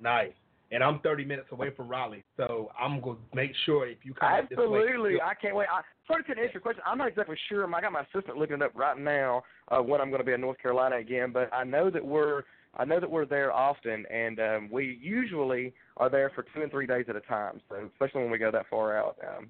Nice. 0.00 0.32
And 0.72 0.84
I'm 0.84 1.00
30 1.00 1.24
minutes 1.24 1.48
away 1.50 1.70
from 1.76 1.88
Raleigh, 1.88 2.22
so 2.36 2.70
I'm 2.78 3.00
gonna 3.00 3.18
make 3.34 3.50
sure 3.66 3.88
if 3.88 3.98
you 4.04 4.14
come 4.14 4.46
this 4.48 4.56
way- 4.56 4.64
Absolutely, 4.64 5.20
I 5.20 5.34
can't 5.34 5.56
wait. 5.56 5.66
I 5.68 5.80
sorry 6.06 6.22
to 6.22 6.30
answer 6.30 6.52
your 6.54 6.60
question. 6.60 6.84
I'm 6.86 6.96
not 6.96 7.08
exactly 7.08 7.36
sure. 7.48 7.66
I 7.74 7.80
got 7.80 7.90
my 7.90 8.02
assistant 8.02 8.36
looking 8.36 8.54
it 8.54 8.62
up 8.62 8.70
right 8.76 8.96
now 8.96 9.42
uh, 9.68 9.78
when 9.78 10.00
I'm 10.00 10.10
going 10.10 10.20
to 10.20 10.24
be 10.24 10.32
in 10.32 10.40
North 10.40 10.58
Carolina 10.58 10.96
again, 10.98 11.32
but 11.32 11.52
I 11.52 11.64
know 11.64 11.90
that 11.90 12.04
we're 12.04 12.44
I 12.76 12.84
know 12.84 13.00
that 13.00 13.10
we're 13.10 13.26
there 13.26 13.52
often, 13.52 14.06
and 14.06 14.38
um, 14.40 14.68
we 14.70 14.98
usually 15.02 15.74
are 15.96 16.08
there 16.08 16.30
for 16.30 16.44
two 16.54 16.62
and 16.62 16.70
three 16.70 16.86
days 16.86 17.06
at 17.08 17.16
a 17.16 17.20
time. 17.20 17.60
So 17.68 17.76
especially 17.92 18.22
when 18.22 18.30
we 18.30 18.38
go 18.38 18.50
that 18.50 18.66
far 18.70 18.96
out. 18.96 19.16
Um, 19.26 19.48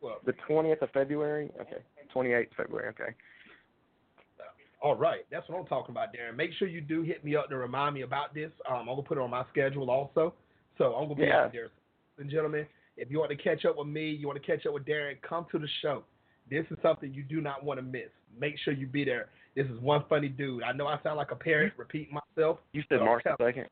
Well, 0.00 0.20
the 0.24 0.34
20th 0.48 0.82
of 0.82 0.90
February. 0.90 1.50
Okay, 1.60 1.82
28th 2.14 2.50
of 2.50 2.56
February. 2.56 2.88
Okay. 2.88 3.14
All 4.82 4.96
right, 4.96 5.20
that's 5.30 5.48
what 5.48 5.58
I'm 5.58 5.66
talking 5.66 5.94
about, 5.94 6.12
Darren. 6.12 6.36
Make 6.36 6.52
sure 6.58 6.68
you 6.68 6.82
do 6.82 7.00
hit 7.02 7.24
me 7.24 7.36
up 7.36 7.48
to 7.48 7.56
remind 7.56 7.94
me 7.94 8.02
about 8.02 8.34
this. 8.34 8.50
Um, 8.68 8.80
I'm 8.80 8.86
gonna 8.86 9.02
put 9.02 9.16
it 9.16 9.22
on 9.22 9.30
my 9.30 9.44
schedule 9.50 9.90
also. 9.90 10.34
So 10.76 10.94
I'm 10.94 11.04
gonna 11.08 11.14
be 11.14 11.26
Yeah. 11.26 11.44
out 11.44 11.52
there, 11.52 11.62
ladies 11.62 12.18
and 12.18 12.30
gentlemen. 12.30 12.66
If 12.98 13.10
you 13.10 13.18
want 13.18 13.30
to 13.30 13.36
catch 13.36 13.64
up 13.64 13.76
with 13.76 13.86
me, 13.88 14.10
you 14.10 14.26
want 14.26 14.40
to 14.40 14.46
catch 14.46 14.66
up 14.66 14.74
with 14.74 14.84
Darren, 14.84 15.20
come 15.22 15.46
to 15.52 15.58
the 15.58 15.66
show. 15.80 16.04
This 16.50 16.66
is 16.70 16.78
something 16.82 17.14
you 17.14 17.22
do 17.22 17.40
not 17.40 17.64
want 17.64 17.78
to 17.78 17.82
miss. 17.82 18.10
Make 18.38 18.56
sure 18.64 18.72
you 18.72 18.86
be 18.86 19.04
there. 19.04 19.28
This 19.54 19.66
is 19.66 19.80
one 19.80 20.04
funny 20.08 20.28
dude. 20.28 20.62
I 20.62 20.72
know 20.72 20.86
I 20.86 20.98
sound 21.02 21.16
like 21.16 21.30
a 21.30 21.36
parent 21.36 21.72
repeating 21.76 22.14
myself. 22.14 22.58
You 22.72 22.82
said 22.88 23.00
March 23.00 23.24
the 23.24 23.36
second. 23.38 23.66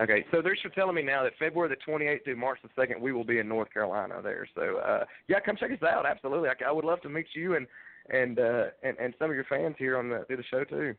Okay, 0.00 0.24
so 0.30 0.40
they're 0.40 0.56
telling 0.74 0.94
me 0.94 1.02
now 1.02 1.24
that 1.24 1.32
February 1.38 1.68
the 1.68 1.92
28th 1.92 2.24
through 2.24 2.36
March 2.36 2.58
the 2.62 2.70
second, 2.74 3.02
we 3.02 3.12
will 3.12 3.24
be 3.24 3.38
in 3.38 3.48
North 3.48 3.70
Carolina 3.72 4.20
there. 4.22 4.48
So 4.54 4.78
uh, 4.78 5.04
yeah, 5.28 5.40
come 5.40 5.56
check 5.56 5.72
us 5.72 5.82
out. 5.82 6.06
Absolutely, 6.06 6.48
I, 6.48 6.68
I 6.68 6.72
would 6.72 6.84
love 6.84 7.02
to 7.02 7.08
meet 7.08 7.26
you 7.34 7.56
and 7.56 7.66
and 8.08 8.38
uh, 8.38 8.66
and 8.82 8.96
and 8.98 9.14
some 9.18 9.28
of 9.28 9.34
your 9.34 9.44
fans 9.44 9.74
here 9.78 9.98
on 9.98 10.08
the 10.08 10.24
through 10.26 10.38
the 10.38 10.44
show 10.44 10.64
too. 10.64 10.94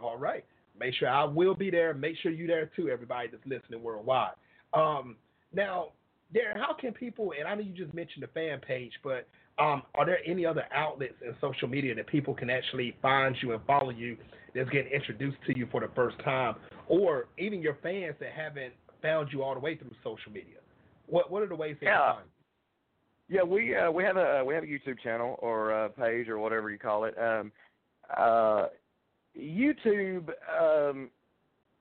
All 0.00 0.16
right. 0.16 0.44
Make 0.78 0.94
sure 0.94 1.08
I 1.08 1.24
will 1.24 1.54
be 1.54 1.70
there. 1.70 1.92
Make 1.94 2.16
sure 2.22 2.32
you 2.32 2.46
there 2.46 2.70
too, 2.74 2.88
everybody 2.88 3.28
that's 3.28 3.44
listening 3.46 3.82
worldwide. 3.82 4.32
Um, 4.72 5.16
now, 5.52 5.88
Darren, 6.34 6.56
how 6.56 6.74
can 6.74 6.92
people, 6.92 7.34
and 7.38 7.46
I 7.46 7.54
know 7.54 7.60
you 7.60 7.72
just 7.72 7.92
mentioned 7.92 8.22
the 8.22 8.28
fan 8.28 8.58
page, 8.60 8.92
but 9.04 9.28
um, 9.58 9.82
are 9.94 10.06
there 10.06 10.18
any 10.26 10.46
other 10.46 10.64
outlets 10.74 11.14
in 11.24 11.34
social 11.40 11.68
media 11.68 11.94
that 11.94 12.06
people 12.06 12.34
can 12.34 12.50
actually 12.50 12.96
find 13.02 13.36
you 13.42 13.52
and 13.52 13.62
follow 13.66 13.90
you 13.90 14.16
that's 14.54 14.70
getting 14.70 14.92
introduced 14.92 15.38
to 15.46 15.56
you 15.58 15.66
for 15.70 15.80
the 15.80 15.90
first 15.94 16.18
time? 16.24 16.56
Or 16.88 17.26
even 17.38 17.62
your 17.62 17.76
fans 17.82 18.16
that 18.20 18.30
haven't 18.32 18.72
found 19.02 19.28
you 19.32 19.42
all 19.42 19.54
the 19.54 19.60
way 19.60 19.76
through 19.76 19.90
social 20.02 20.32
media? 20.32 20.56
What 21.06 21.30
what 21.30 21.42
are 21.42 21.46
the 21.46 21.56
ways 21.56 21.76
they 21.80 21.86
Yeah. 21.86 21.98
can 21.98 22.14
find 22.14 22.26
you? 22.26 23.36
Yeah, 23.36 23.42
we 23.42 23.76
uh, 23.76 23.90
we 23.90 24.04
have 24.04 24.16
a 24.16 24.44
we 24.44 24.54
have 24.54 24.64
a 24.64 24.66
YouTube 24.66 25.00
channel 25.02 25.38
or 25.40 25.70
a 25.70 25.88
page 25.90 26.28
or 26.28 26.38
whatever 26.38 26.70
you 26.70 26.78
call 26.78 27.04
it. 27.04 27.16
Um, 27.18 27.52
uh, 28.16 28.66
YouTube 29.38 30.28
um, 30.60 31.08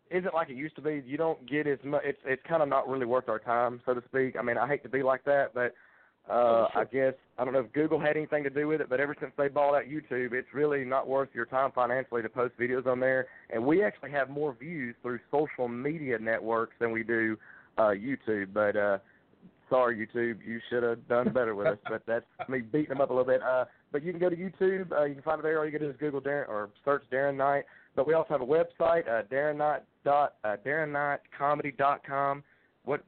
isn't 0.10 0.34
like 0.34 0.50
it 0.50 0.56
used 0.56 0.76
to 0.76 0.82
be. 0.82 1.04
You 1.06 1.18
don't 1.18 1.50
get 1.50 1.68
as 1.68 1.80
much. 1.84 2.04
It's 2.06 2.20
it's 2.26 2.42
kind 2.48 2.62
of 2.64 2.70
not 2.70 2.88
really 2.88 3.06
worth 3.06 3.28
our 3.28 3.40
time, 3.40 3.82
so 3.86 3.94
to 3.94 4.02
speak. 4.08 4.36
I 4.38 4.42
mean, 4.42 4.58
I 4.58 4.68
hate 4.68 4.84
to 4.84 4.90
be 4.90 5.04
like 5.04 5.24
that, 5.26 5.54
but 5.54 5.74
uh, 6.30 6.34
Oh, 6.34 6.68
sure. 6.74 6.82
I 6.82 6.86
guess 6.86 7.14
I 7.42 7.44
don't 7.44 7.56
know 7.56 7.62
if 7.62 7.74
Google 7.74 8.00
had 8.00 8.16
anything 8.18 8.44
to 8.44 8.52
do 8.52 8.68
with 8.68 8.82
it. 8.82 8.90
But 8.90 9.00
ever 9.00 9.16
since 9.20 9.32
they 9.36 9.48
bought 9.48 9.74
out 9.74 9.86
YouTube, 9.86 10.32
it's 10.32 10.54
really 10.54 10.86
not 10.86 11.08
worth 11.08 11.30
your 11.34 11.48
time 11.48 11.72
financially 11.74 12.22
to 12.22 12.30
post 12.30 12.54
videos 12.60 12.86
on 12.86 13.00
there. 13.00 13.26
And 13.50 13.66
we 13.66 13.84
actually 13.84 14.12
have 14.12 14.30
more 14.30 14.54
views 14.54 14.94
through 15.02 15.18
social 15.32 15.68
media 15.68 16.20
networks 16.20 16.76
than 16.80 16.92
we 16.92 17.04
do 17.04 17.36
uh, 17.80 17.94
YouTube. 17.98 18.54
But 18.54 18.76
uh, 18.76 19.00
sorry, 19.72 19.98
YouTube, 19.98 20.38
you 20.46 20.60
should 20.70 20.84
have 20.84 21.08
done 21.08 21.34
better 21.34 21.56
with 21.56 21.66
us. 21.66 21.80
But 21.90 22.04
that's 22.06 22.26
me 22.48 22.60
beating 22.60 22.90
them 22.90 23.02
up 23.02 23.10
a 23.10 23.14
little 23.14 23.26
bit. 23.26 23.42
Uh, 23.42 23.66
but 23.92 24.04
you 24.04 24.12
can 24.12 24.20
go 24.20 24.30
to 24.30 24.36
YouTube. 24.36 24.92
Uh, 24.92 25.06
you 25.06 25.16
can 25.16 25.24
find 25.24 25.40
it 25.40 25.42
there. 25.42 25.58
All 25.58 25.66
you 25.66 25.72
can 25.72 25.82
do 25.82 25.90
is 25.90 25.96
Google 26.00 26.22
Darren 26.22 26.48
or 26.48 26.70
search 26.86 27.04
Darren 27.12 27.38
Knight. 27.38 27.64
But 27.96 28.06
we 28.06 28.14
also 28.14 28.30
have 28.30 28.42
a 28.42 28.46
website, 28.46 29.08
uh, 29.10 29.24
Darren 29.32 29.58
Knight 29.58 29.82
dot 30.06 30.36
uh, 30.44 30.58
Darren 30.64 30.92
Knight 30.92 31.22
Comedy 31.36 31.74
dot 31.76 32.06
com. 32.06 32.44
What 32.86 33.04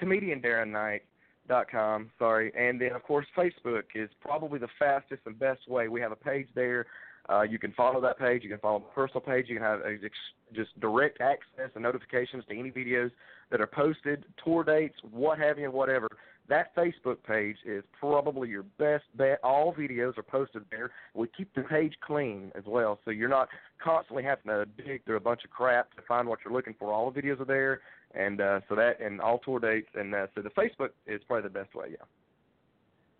comedian 0.00 0.40
Darren 0.40 0.72
Knight 0.72 1.02
dot 1.48 1.70
com. 1.70 2.10
Sorry, 2.18 2.52
and 2.56 2.80
then 2.80 2.92
of 2.92 3.02
course 3.02 3.26
Facebook 3.36 3.84
is 3.94 4.10
probably 4.20 4.58
the 4.58 4.68
fastest 4.78 5.22
and 5.26 5.38
best 5.38 5.68
way. 5.68 5.88
We 5.88 6.00
have 6.00 6.12
a 6.12 6.16
page 6.16 6.48
there. 6.54 6.86
Uh, 7.28 7.42
you 7.42 7.58
can 7.58 7.72
follow 7.72 8.00
that 8.00 8.18
page. 8.18 8.42
You 8.42 8.48
can 8.48 8.58
follow 8.58 8.80
my 8.80 8.94
personal 8.94 9.20
page. 9.20 9.46
You 9.48 9.56
can 9.56 9.64
have 9.64 9.80
uh, 9.80 10.08
just 10.54 10.80
direct 10.80 11.20
access 11.20 11.70
and 11.74 11.82
notifications 11.82 12.44
to 12.48 12.58
any 12.58 12.70
videos 12.70 13.10
that 13.50 13.60
are 13.60 13.66
posted, 13.66 14.24
tour 14.42 14.64
dates, 14.64 14.96
what 15.10 15.38
have 15.38 15.58
you, 15.58 15.70
whatever. 15.70 16.08
That 16.48 16.74
Facebook 16.74 17.18
page 17.24 17.56
is 17.64 17.84
probably 17.98 18.48
your 18.48 18.64
best 18.76 19.04
bet. 19.14 19.38
All 19.44 19.72
videos 19.72 20.18
are 20.18 20.24
posted 20.24 20.64
there. 20.70 20.90
We 21.14 21.28
keep 21.36 21.54
the 21.54 21.62
page 21.62 21.94
clean 22.04 22.50
as 22.56 22.64
well, 22.66 22.98
so 23.04 23.12
you're 23.12 23.28
not 23.28 23.48
constantly 23.82 24.24
having 24.24 24.46
to 24.46 24.66
dig 24.82 25.04
through 25.04 25.16
a 25.16 25.20
bunch 25.20 25.44
of 25.44 25.50
crap 25.50 25.94
to 25.94 26.02
find 26.08 26.26
what 26.26 26.40
you're 26.44 26.52
looking 26.52 26.74
for. 26.76 26.92
All 26.92 27.10
the 27.10 27.22
videos 27.22 27.40
are 27.40 27.44
there, 27.44 27.80
and 28.14 28.40
uh, 28.40 28.60
so 28.68 28.74
that 28.74 29.00
and 29.00 29.20
all 29.20 29.38
tour 29.38 29.58
dates, 29.58 29.88
and 29.94 30.14
uh, 30.14 30.26
so 30.34 30.42
the 30.42 30.50
Facebook 30.50 30.90
is 31.06 31.20
probably 31.26 31.48
the 31.48 31.54
best 31.54 31.74
way. 31.74 31.86
Yeah. 31.90 31.96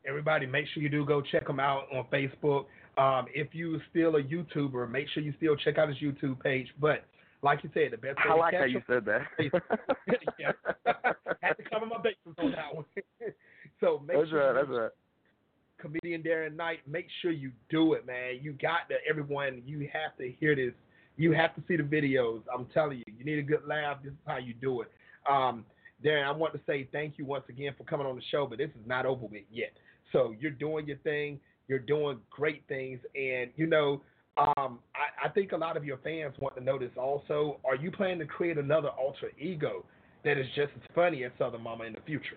Everybody, 0.07 0.47
make 0.47 0.67
sure 0.73 0.83
you 0.83 0.89
do 0.89 1.07
go 1.07 1.23
check 1.23 1.47
them 1.47 1.61
out 1.61 1.85
on 1.95 2.05
Facebook. 2.13 2.65
Um, 2.99 3.27
if 3.33 3.55
you 3.55 3.81
still 3.91 4.17
a 4.17 4.23
YouTuber, 4.23 4.91
make 4.91 5.07
sure 5.09 5.23
you 5.23 5.33
still 5.37 5.57
check 5.57 5.79
out 5.79 5.89
his 5.89 5.99
YouTube 5.99 6.41
page. 6.41 6.67
But 6.81 7.05
like 7.43 7.63
you 7.63 7.71
said, 7.73 7.93
the 7.93 7.97
best 7.97 8.19
way 8.19 8.31
I 8.31 8.35
like 8.35 8.55
how 8.55 8.65
you 8.65 8.83
said 8.87 9.05
that. 9.05 9.23
yeah. 10.39 10.53
Had 11.41 11.55
to 11.55 11.63
cover 11.71 11.87
my 11.87 11.99
bases 12.03 12.37
on 12.39 12.53
that 12.53 12.75
one. 12.75 12.85
so 13.81 14.03
make 14.07 14.17
that's 14.17 14.31
sure 14.31 14.53
right. 14.53 14.67
That's 14.67 14.79
right. 14.79 14.91
comedian 15.79 16.23
Darren 16.23 16.57
Knight, 16.57 16.81
make 16.87 17.07
sure 17.21 17.31
you 17.31 17.53
do 17.71 17.95
it, 17.95 18.07
man. 18.07 18.39
You 18.43 18.53
got 18.53 18.89
to 18.91 18.97
everyone. 19.09 19.63
You 19.65 19.89
have 19.93 20.17
to 20.19 20.33
hear 20.39 20.55
this. 20.55 20.73
You 21.17 21.33
have 21.33 21.55
to 21.55 21.63
see 21.69 21.77
the 21.77 21.83
videos. 21.83 22.43
I'm 22.53 22.67
telling 22.73 22.99
you, 22.99 23.05
you 23.19 23.25
need 23.25 23.39
a 23.39 23.43
good 23.43 23.67
laugh. 23.67 23.99
This 24.03 24.13
is 24.13 24.19
how 24.27 24.39
you 24.39 24.55
do 24.55 24.83
it. 24.83 24.89
Um, 25.31 25.65
Darren, 26.05 26.27
I 26.27 26.33
want 26.33 26.53
to 26.55 26.61
say 26.67 26.89
thank 26.91 27.19
you 27.19 27.25
once 27.25 27.45
again 27.49 27.75
for 27.77 27.85
coming 27.85 28.07
on 28.07 28.17
the 28.17 28.23
show, 28.31 28.47
but 28.47 28.59
this 28.59 28.71
is 28.71 28.87
not 28.87 29.07
over 29.07 29.27
with 29.27 29.43
yet. 29.53 29.73
So 30.13 30.35
you're 30.41 30.51
doing 30.51 30.87
your 30.87 30.99
thing. 30.99 31.39
You're 31.69 31.79
doing 31.79 32.19
great 32.29 32.65
things, 32.69 32.99
and 33.15 33.51
you 33.57 33.67
know, 33.67 34.03
um, 34.37 34.81
I, 34.95 35.27
I 35.27 35.29
think 35.29 35.53
a 35.53 35.57
lot 35.57 35.77
of 35.77 35.85
your 35.85 35.99
fans 35.99 36.35
want 36.41 36.57
to 36.57 36.63
know 36.63 36.79
this 36.79 36.91
also. 36.97 37.59
Are 37.65 37.77
you 37.77 37.91
planning 37.91 38.19
to 38.19 38.27
create 38.27 38.59
another 38.59 38.89
alter 38.89 39.31
ego 39.39 39.85
that 40.25 40.39
is 40.39 40.47
just 40.57 40.73
as 40.75 40.83
funny 40.95 41.25
as 41.25 41.33
Southern 41.39 41.63
Momma 41.63 41.85
in 41.85 41.93
the 41.93 42.01
future? 42.01 42.37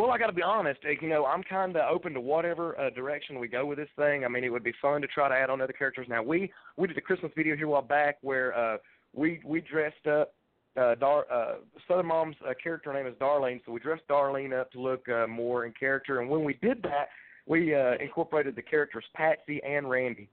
Well, 0.00 0.12
I 0.12 0.16
got 0.16 0.28
to 0.28 0.32
be 0.32 0.42
honest. 0.42 0.80
uh, 0.86 0.92
You 0.98 1.10
know, 1.10 1.26
I'm 1.26 1.42
kind 1.42 1.76
of 1.76 1.82
open 1.90 2.14
to 2.14 2.22
whatever 2.22 2.78
uh, 2.80 2.88
direction 2.88 3.38
we 3.38 3.48
go 3.48 3.66
with 3.66 3.76
this 3.76 3.90
thing. 3.96 4.24
I 4.24 4.28
mean, 4.28 4.44
it 4.44 4.48
would 4.48 4.64
be 4.64 4.72
fun 4.80 5.02
to 5.02 5.06
try 5.06 5.28
to 5.28 5.34
add 5.34 5.50
on 5.50 5.60
other 5.60 5.74
characters. 5.74 6.06
Now, 6.08 6.22
we 6.22 6.50
we 6.78 6.88
did 6.88 6.96
a 6.96 7.02
Christmas 7.02 7.30
video 7.36 7.54
here 7.54 7.66
a 7.66 7.68
while 7.68 7.82
back 7.82 8.16
where 8.22 8.56
uh, 8.56 8.78
we 9.12 9.42
we 9.44 9.60
dressed 9.60 10.06
up. 10.06 10.32
Uh, 10.74 10.94
Dar, 10.94 11.26
uh, 11.30 11.56
Southern 11.86 12.06
Mom's 12.06 12.36
uh, 12.48 12.54
character 12.62 12.90
name 12.94 13.06
is 13.06 13.14
Darlene, 13.16 13.60
so 13.66 13.72
we 13.72 13.80
dressed 13.80 14.08
Darlene 14.08 14.58
up 14.58 14.72
to 14.72 14.80
look 14.80 15.06
uh, 15.10 15.26
more 15.26 15.66
in 15.66 15.72
character. 15.72 16.20
And 16.20 16.30
when 16.30 16.44
we 16.44 16.54
did 16.62 16.82
that, 16.84 17.08
we 17.46 17.74
uh, 17.74 17.96
incorporated 18.00 18.56
the 18.56 18.62
characters 18.62 19.04
Patsy 19.14 19.60
and 19.62 19.90
Randy. 19.90 20.30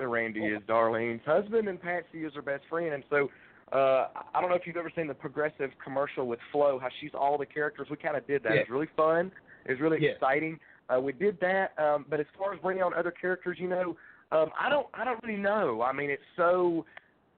And 0.00 0.10
Randy 0.10 0.46
is 0.46 0.62
Darlene's 0.62 1.26
husband, 1.26 1.68
and 1.68 1.78
Patsy 1.78 2.24
is 2.24 2.32
her 2.34 2.42
best 2.42 2.62
friend. 2.70 2.94
And 2.94 3.04
so 3.10 3.28
uh, 3.74 4.08
I 4.34 4.40
don't 4.40 4.50
know 4.50 4.56
if 4.56 4.66
you've 4.66 4.76
ever 4.76 4.92
seen 4.94 5.08
the 5.08 5.14
progressive 5.14 5.70
commercial 5.82 6.26
with 6.26 6.38
Flo, 6.52 6.78
how 6.78 6.88
she's 7.00 7.10
all 7.12 7.36
the 7.36 7.46
characters. 7.46 7.88
We 7.90 7.96
kind 7.96 8.16
of 8.16 8.26
did 8.26 8.42
that. 8.44 8.54
Yeah. 8.54 8.60
It 8.60 8.70
was 8.70 8.74
really 8.74 8.90
fun. 8.96 9.32
It 9.66 9.72
was 9.72 9.80
really 9.80 9.98
Yeah. 10.00 10.10
exciting. 10.10 10.60
Uh, 10.88 11.00
we 11.00 11.12
did 11.12 11.40
that. 11.40 11.78
Um, 11.78 12.04
but 12.08 12.20
as 12.20 12.26
far 12.38 12.54
as 12.54 12.60
bringing 12.60 12.82
on 12.82 12.94
other 12.94 13.10
characters, 13.10 13.58
you 13.58 13.68
know, 13.68 13.96
um, 14.32 14.50
I 14.58 14.68
don't. 14.68 14.86
I 14.94 15.04
don't 15.04 15.22
really 15.22 15.38
know. 15.38 15.82
I 15.82 15.92
mean, 15.92 16.10
it's 16.10 16.22
so. 16.36 16.84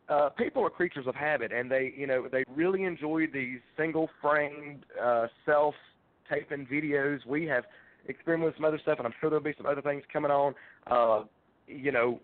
Uh, 0.09 0.29
people 0.31 0.65
are 0.65 0.71
creatures 0.71 1.07
of 1.09 1.17
habit, 1.17 1.53
and 1.53 1.71
they, 1.71 1.93
you 1.97 2.07
know, 2.07 2.29
they 2.31 2.45
really 2.55 2.85
enjoy 2.85 3.27
these 3.27 3.59
single-framed, 3.77 4.85
uh, 5.03 5.27
self-taping 5.45 6.65
videos. 6.67 7.27
We 7.27 7.45
have 7.47 7.65
experimented 8.07 8.53
with 8.53 8.57
some 8.57 8.65
other 8.67 8.79
stuff, 8.79 8.99
and 8.99 9.07
I'm 9.07 9.15
sure 9.21 9.31
there'll 9.31 9.43
be 9.43 9.55
some 9.57 9.67
other 9.67 9.83
things 9.83 10.05
coming 10.13 10.31
on. 10.31 10.55
Uh, 10.87 11.25
you 11.67 11.93
know, 11.93 12.21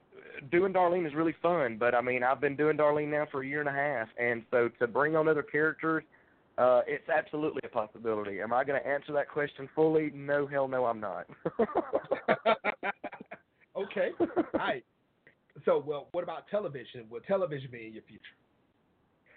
doing 0.50 0.72
Darlene 0.72 1.06
is 1.06 1.14
really 1.14 1.34
fun, 1.42 1.76
but 1.78 1.94
I 1.94 2.00
mean, 2.00 2.22
I've 2.22 2.40
been 2.40 2.56
doing 2.56 2.76
Darlene 2.76 3.10
now 3.10 3.26
for 3.30 3.42
a 3.42 3.46
year 3.46 3.60
and 3.60 3.68
a 3.68 3.72
half, 3.72 4.08
and 4.18 4.42
so 4.50 4.68
to 4.78 4.86
bring 4.86 5.16
on 5.16 5.28
other 5.28 5.42
characters, 5.42 6.04
uh, 6.58 6.82
it's 6.86 7.08
absolutely 7.08 7.60
a 7.64 7.68
possibility. 7.68 8.40
Am 8.40 8.52
I 8.52 8.64
going 8.64 8.80
to 8.80 8.86
answer 8.86 9.12
that 9.12 9.28
question 9.28 9.68
fully? 9.74 10.10
No, 10.14 10.46
hell 10.46 10.68
no, 10.68 10.84
I'm 10.84 11.00
not. 11.00 11.26
okay. 13.76 14.10
All 14.20 14.44
right. 14.54 14.84
So, 15.64 15.82
well, 15.86 16.08
what 16.12 16.24
about 16.24 16.48
television? 16.50 17.06
Will 17.10 17.20
television 17.20 17.70
be 17.70 17.86
in 17.86 17.94
your 17.94 18.02
future? 18.02 18.22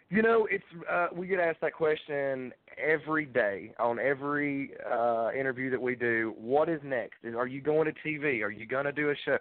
You 0.10 0.22
know, 0.22 0.48
it's 0.52 0.64
uh, 0.90 1.08
we 1.14 1.28
get 1.28 1.40
asked 1.40 1.62
that 1.62 1.74
question 1.74 2.54
every 2.78 3.26
day 3.26 3.74
on 3.80 3.98
every 3.98 4.72
uh, 4.92 5.30
interview 5.38 5.72
that 5.72 5.82
we 5.82 5.96
do. 5.96 6.36
What 6.38 6.70
is 6.70 6.80
next? 6.84 7.26
Are 7.36 7.48
you 7.48 7.60
going 7.60 7.92
to 7.92 8.08
TV? 8.08 8.44
Are 8.44 8.52
you 8.52 8.68
going 8.68 8.86
to 8.86 8.92
do 8.92 9.10
a 9.10 9.16
show? 9.26 9.38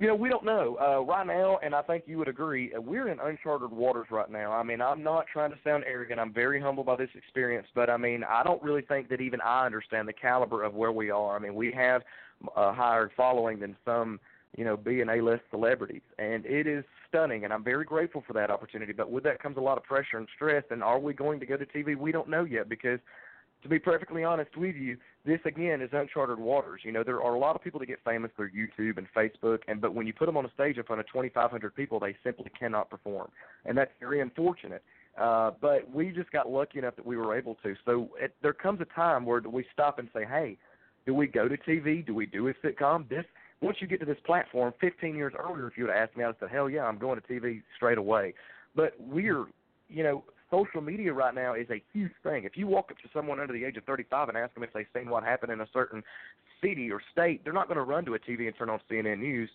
You 0.00 0.06
know, 0.06 0.14
we 0.14 0.28
don't 0.28 0.44
know 0.44 0.78
uh, 0.80 1.02
right 1.02 1.26
now, 1.26 1.58
and 1.60 1.74
I 1.74 1.82
think 1.82 2.04
you 2.06 2.18
would 2.18 2.28
agree. 2.28 2.72
Uh, 2.72 2.80
we're 2.80 3.08
in 3.08 3.18
uncharted 3.18 3.72
waters 3.72 4.06
right 4.12 4.30
now. 4.30 4.52
I 4.52 4.62
mean, 4.62 4.80
I'm 4.80 5.02
not 5.02 5.26
trying 5.32 5.50
to 5.50 5.56
sound 5.64 5.82
arrogant. 5.88 6.20
I'm 6.20 6.32
very 6.32 6.60
humbled 6.60 6.86
by 6.86 6.94
this 6.94 7.08
experience, 7.16 7.66
but 7.74 7.90
I 7.90 7.96
mean, 7.96 8.22
I 8.22 8.44
don't 8.44 8.62
really 8.62 8.82
think 8.82 9.08
that 9.08 9.20
even 9.20 9.40
I 9.40 9.66
understand 9.66 10.06
the 10.06 10.12
caliber 10.12 10.62
of 10.62 10.74
where 10.74 10.92
we 10.92 11.10
are. 11.10 11.34
I 11.34 11.40
mean, 11.40 11.56
we 11.56 11.72
have 11.72 12.02
a 12.56 12.72
higher 12.72 13.10
following 13.16 13.58
than 13.58 13.76
some, 13.84 14.20
you 14.56 14.64
know, 14.64 14.76
B 14.76 15.00
and 15.00 15.10
A-list 15.10 15.42
celebrities, 15.50 16.02
and 16.20 16.46
it 16.46 16.68
is 16.68 16.84
stunning, 17.08 17.42
and 17.42 17.52
I'm 17.52 17.64
very 17.64 17.84
grateful 17.84 18.22
for 18.24 18.34
that 18.34 18.52
opportunity. 18.52 18.92
But 18.92 19.10
with 19.10 19.24
that 19.24 19.42
comes 19.42 19.56
a 19.56 19.60
lot 19.60 19.78
of 19.78 19.82
pressure 19.82 20.18
and 20.18 20.28
stress. 20.36 20.62
And 20.70 20.80
are 20.80 21.00
we 21.00 21.12
going 21.12 21.40
to 21.40 21.46
go 21.46 21.56
to 21.56 21.66
TV? 21.66 21.96
We 21.96 22.12
don't 22.12 22.28
know 22.28 22.44
yet 22.44 22.68
because, 22.68 23.00
to 23.62 23.68
be 23.68 23.78
perfectly 23.78 24.24
honest 24.24 24.56
with 24.56 24.76
you, 24.76 24.96
this 25.24 25.40
again 25.44 25.80
is 25.82 25.90
uncharted 25.92 26.38
waters. 26.38 26.82
You 26.84 26.92
know, 26.92 27.02
there 27.02 27.22
are 27.22 27.34
a 27.34 27.38
lot 27.38 27.56
of 27.56 27.62
people 27.62 27.80
that 27.80 27.86
get 27.86 27.98
famous 28.04 28.30
through 28.36 28.50
YouTube 28.50 28.98
and 28.98 29.06
Facebook, 29.16 29.60
and 29.68 29.80
but 29.80 29.94
when 29.94 30.06
you 30.06 30.12
put 30.12 30.26
them 30.26 30.36
on 30.36 30.44
a 30.44 30.50
stage 30.52 30.76
in 30.78 30.84
front 30.84 31.00
of 31.00 31.06
2,500 31.08 31.74
people, 31.74 31.98
they 31.98 32.16
simply 32.22 32.50
cannot 32.58 32.88
perform, 32.88 33.30
and 33.64 33.76
that's 33.76 33.90
very 34.00 34.20
unfortunate. 34.20 34.82
Uh, 35.20 35.50
but 35.60 35.92
we 35.92 36.10
just 36.10 36.30
got 36.30 36.48
lucky 36.48 36.78
enough 36.78 36.94
that 36.94 37.04
we 37.04 37.16
were 37.16 37.36
able 37.36 37.56
to. 37.56 37.74
So 37.84 38.10
it, 38.20 38.34
there 38.42 38.52
comes 38.52 38.80
a 38.80 38.84
time 38.84 39.26
where 39.26 39.40
we 39.40 39.64
stop 39.72 39.98
and 39.98 40.08
say, 40.14 40.24
"Hey, 40.24 40.56
do 41.06 41.14
we 41.14 41.26
go 41.26 41.48
to 41.48 41.56
TV? 41.56 42.06
Do 42.06 42.14
we 42.14 42.26
do 42.26 42.46
a 42.48 42.54
sitcom?" 42.54 43.08
This 43.08 43.24
once 43.60 43.78
you 43.80 43.88
get 43.88 43.98
to 43.98 44.06
this 44.06 44.18
platform, 44.24 44.72
15 44.80 45.16
years 45.16 45.32
earlier, 45.36 45.66
if 45.66 45.76
you 45.76 45.84
would 45.84 45.92
have 45.92 46.08
asked 46.08 46.16
me, 46.16 46.22
I'd 46.22 46.28
have 46.28 46.36
said, 46.38 46.50
"Hell 46.50 46.70
yeah, 46.70 46.84
I'm 46.84 46.98
going 46.98 47.20
to 47.20 47.26
TV 47.26 47.62
straight 47.74 47.98
away." 47.98 48.34
But 48.76 48.94
we're, 49.00 49.46
you 49.88 50.04
know, 50.04 50.22
social 50.50 50.80
media 50.80 51.12
right 51.12 51.34
now 51.34 51.54
is 51.54 51.68
a 51.70 51.82
huge 51.92 52.12
thing. 52.22 52.44
If 52.44 52.56
you 52.56 52.66
walk 52.66 52.90
up 52.90 52.98
to 52.98 53.08
someone 53.12 53.40
under 53.40 53.52
the 53.52 53.64
age 53.64 53.76
of 53.76 53.84
35 53.84 54.28
and 54.28 54.38
ask 54.38 54.54
them 54.54 54.62
if 54.62 54.72
they've 54.72 54.86
seen 54.94 55.10
what 55.10 55.24
happened 55.24 55.52
in 55.52 55.60
a 55.60 55.68
certain 55.72 56.02
city 56.62 56.90
or 56.90 57.00
state, 57.12 57.42
they're 57.44 57.52
not 57.52 57.68
going 57.68 57.78
to 57.78 57.84
run 57.84 58.04
to 58.06 58.14
a 58.14 58.18
TV 58.18 58.46
and 58.46 58.56
turn 58.56 58.70
on 58.70 58.80
CNN 58.90 59.18
News. 59.18 59.50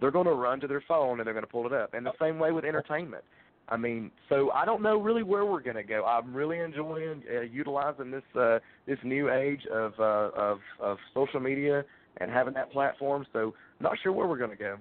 They're 0.00 0.10
going 0.10 0.26
to 0.26 0.34
run 0.34 0.60
to 0.60 0.66
their 0.66 0.82
phone 0.86 1.20
and 1.20 1.26
they're 1.26 1.34
going 1.34 1.44
to 1.44 1.50
pull 1.50 1.66
it 1.66 1.72
up. 1.72 1.94
And 1.94 2.06
the 2.06 2.12
same 2.20 2.38
way 2.38 2.52
with 2.52 2.64
entertainment. 2.64 3.24
I 3.68 3.76
mean, 3.76 4.10
so 4.28 4.50
I 4.50 4.64
don't 4.64 4.82
know 4.82 4.98
really 5.00 5.22
where 5.22 5.44
we're 5.44 5.60
going 5.60 5.76
to 5.76 5.84
go. 5.84 6.04
I'm 6.04 6.34
really 6.34 6.58
enjoying 6.58 7.22
uh, 7.32 7.42
utilizing 7.42 8.10
this 8.10 8.24
uh, 8.36 8.58
this 8.86 8.98
new 9.04 9.30
age 9.30 9.60
of 9.72 9.92
uh, 10.00 10.30
of 10.34 10.58
of 10.80 10.98
social 11.14 11.38
media 11.38 11.84
and 12.16 12.30
having 12.30 12.54
that 12.54 12.72
platform. 12.72 13.24
So 13.32 13.54
not 13.78 13.92
sure 14.02 14.12
where 14.12 14.26
we're 14.26 14.38
going 14.38 14.50
to 14.50 14.56
go. 14.56 14.76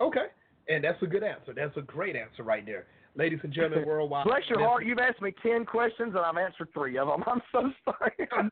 Okay. 0.00 0.26
And 0.68 0.82
that's 0.82 1.02
a 1.02 1.06
good 1.06 1.22
answer. 1.22 1.52
That's 1.54 1.76
a 1.76 1.82
great 1.82 2.16
answer 2.16 2.42
right 2.42 2.64
there. 2.64 2.86
Ladies 3.16 3.40
and 3.42 3.52
gentlemen 3.52 3.86
worldwide. 3.86 4.24
Bless 4.24 4.42
your 4.48 4.60
heart, 4.60 4.86
you've 4.86 4.98
asked 4.98 5.20
me 5.20 5.34
ten 5.42 5.64
questions 5.64 6.14
and 6.14 6.18
I've 6.18 6.36
answered 6.36 6.68
three 6.72 6.96
of 6.96 7.08
them. 7.08 7.24
I'm 7.26 7.42
so 7.52 7.70
sorry. 7.84 8.12
Believe 8.18 8.50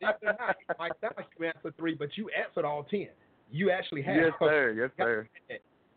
it 0.00 0.22
or 0.22 0.36
not, 0.38 0.56
like 0.78 1.26
you 1.38 1.46
answered 1.46 1.76
three, 1.76 1.94
but 1.94 2.16
you 2.16 2.30
answered 2.30 2.64
all 2.64 2.84
ten. 2.84 3.08
You 3.50 3.70
actually 3.70 4.02
have. 4.02 4.16
yes, 4.16 4.32
sir. 4.38 4.74
Yes, 4.76 4.90
sir. 4.98 5.28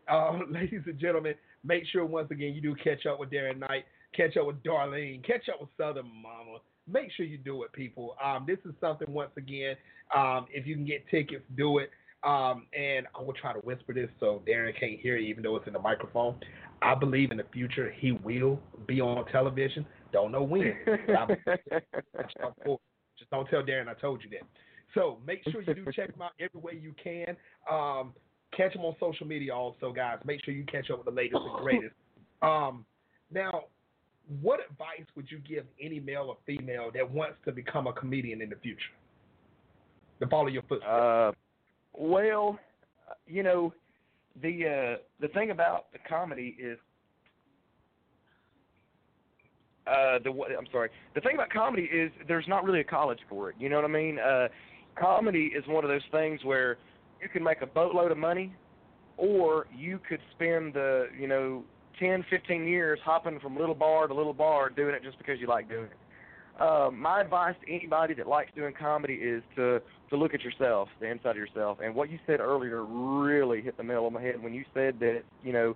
Uh, 0.09 0.39
ladies 0.49 0.81
and 0.85 0.99
gentlemen, 0.99 1.35
make 1.63 1.83
sure 1.91 2.05
once 2.05 2.31
again 2.31 2.53
you 2.53 2.61
do 2.61 2.75
catch 2.75 3.05
up 3.05 3.19
with 3.19 3.29
Darren 3.29 3.59
Knight, 3.59 3.85
catch 4.15 4.37
up 4.37 4.47
with 4.47 4.61
Darlene, 4.63 5.25
catch 5.25 5.49
up 5.49 5.61
with 5.61 5.69
Southern 5.77 6.07
Momma. 6.07 6.59
Make 6.91 7.11
sure 7.11 7.25
you 7.25 7.37
do 7.37 7.63
it, 7.63 7.73
people. 7.73 8.15
Um, 8.23 8.45
this 8.47 8.59
is 8.65 8.73
something 8.79 9.11
once 9.11 9.31
again. 9.37 9.75
Um, 10.15 10.45
if 10.51 10.65
you 10.65 10.75
can 10.75 10.85
get 10.85 11.07
tickets, 11.09 11.43
do 11.57 11.79
it. 11.79 11.91
Um, 12.23 12.65
and 12.77 13.05
I 13.17 13.21
will 13.21 13.33
try 13.33 13.53
to 13.53 13.59
whisper 13.59 13.93
this 13.93 14.09
so 14.19 14.41
Darren 14.47 14.77
can't 14.79 14.99
hear 14.99 15.17
it, 15.17 15.23
even 15.23 15.43
though 15.43 15.55
it's 15.57 15.67
in 15.67 15.73
the 15.73 15.79
microphone. 15.79 16.35
I 16.81 16.95
believe 16.95 17.31
in 17.31 17.37
the 17.37 17.45
future 17.51 17.93
he 17.97 18.11
will 18.11 18.59
be 18.87 19.01
on 19.01 19.25
television. 19.31 19.85
Don't 20.11 20.31
know 20.31 20.43
when. 20.43 20.75
but 20.85 21.15
I 21.15 21.25
believe 21.25 22.79
just 23.17 23.29
don't 23.31 23.47
tell 23.49 23.63
Darren 23.63 23.87
I 23.87 23.93
told 23.95 24.23
you 24.23 24.29
that. 24.31 24.47
So 24.93 25.17
make 25.25 25.41
sure 25.49 25.61
you 25.61 25.73
do 25.73 25.85
check 25.95 26.13
him 26.13 26.21
out 26.21 26.31
every 26.39 26.59
way 26.59 26.79
you 26.79 26.93
can. 27.03 27.35
Um, 27.69 28.13
catch 28.55 28.73
him 28.73 28.81
on 28.81 28.95
social 28.99 29.27
media 29.27 29.53
also, 29.53 29.91
guys. 29.91 30.19
Make 30.25 30.43
sure 30.43 30.53
you 30.53 30.65
catch 30.65 30.89
up 30.89 30.97
with 30.97 31.05
the 31.05 31.11
latest 31.11 31.41
and 31.41 31.63
greatest. 31.63 31.95
Um, 32.39 32.85
now, 33.33 33.63
what 34.43 34.59
advice 34.59 35.07
would 35.15 35.31
you 35.31 35.39
give 35.39 35.65
any 35.81 35.99
male 35.99 36.27
or 36.29 36.37
female 36.45 36.91
that 36.93 37.09
wants 37.09 37.37
to 37.45 37.51
become 37.51 37.87
a 37.87 37.93
comedian 37.93 38.43
in 38.43 38.51
the 38.51 38.57
future? 38.57 38.93
To 40.19 40.27
follow 40.27 40.45
your 40.45 40.61
footsteps. 40.69 40.87
Uh, 40.87 41.31
well, 41.93 42.59
you 43.25 43.41
know, 43.41 43.73
the 44.41 44.65
uh, 44.65 44.97
the 45.19 45.27
thing 45.29 45.51
about 45.51 45.91
the 45.93 45.99
comedy 46.07 46.55
is 46.59 46.77
uh, 49.87 50.19
the 50.23 50.29
I'm 50.29 50.67
sorry. 50.71 50.89
The 51.15 51.21
thing 51.21 51.35
about 51.35 51.49
comedy 51.49 51.83
is 51.83 52.11
there's 52.27 52.47
not 52.47 52.63
really 52.63 52.81
a 52.81 52.85
college 52.85 53.19
for 53.29 53.49
it. 53.49 53.55
You 53.59 53.69
know 53.69 53.77
what 53.77 53.85
I 53.85 53.93
mean? 53.93 54.19
Uh, 54.19 54.47
comedy 54.99 55.51
is 55.55 55.63
one 55.67 55.83
of 55.83 55.89
those 55.89 56.01
things 56.11 56.43
where 56.43 56.77
you 57.21 57.29
can 57.29 57.43
make 57.43 57.61
a 57.61 57.65
boatload 57.65 58.11
of 58.11 58.17
money, 58.17 58.53
or 59.17 59.67
you 59.75 59.99
could 60.07 60.19
spend 60.35 60.73
the 60.73 61.07
you 61.17 61.27
know 61.27 61.63
10, 61.99 62.25
15 62.29 62.67
years 62.67 62.99
hopping 63.03 63.39
from 63.39 63.57
little 63.57 63.75
bar 63.75 64.07
to 64.07 64.13
little 64.13 64.33
bar 64.33 64.69
doing 64.69 64.93
it 64.93 65.03
just 65.03 65.17
because 65.17 65.39
you 65.39 65.47
like 65.47 65.69
doing 65.69 65.85
it. 65.85 66.61
Uh, 66.61 66.89
my 66.91 67.21
advice 67.21 67.55
to 67.65 67.71
anybody 67.73 68.13
that 68.15 68.27
likes 68.27 68.51
doing 68.55 68.73
comedy 68.77 69.13
is 69.13 69.43
to 69.55 69.81
to 70.09 70.17
look 70.17 70.33
at 70.33 70.41
yourself, 70.41 70.89
the 70.99 71.07
inside 71.07 71.31
of 71.31 71.37
yourself. 71.37 71.79
And 71.83 71.93
what 71.93 72.09
you 72.09 72.19
said 72.25 72.39
earlier 72.39 72.83
really 72.85 73.61
hit 73.61 73.77
the 73.77 73.83
nail 73.83 74.05
on 74.05 74.13
the 74.13 74.19
head 74.19 74.41
when 74.41 74.53
you 74.53 74.63
said 74.73 74.99
that 74.99 75.23
you 75.43 75.53
know 75.53 75.75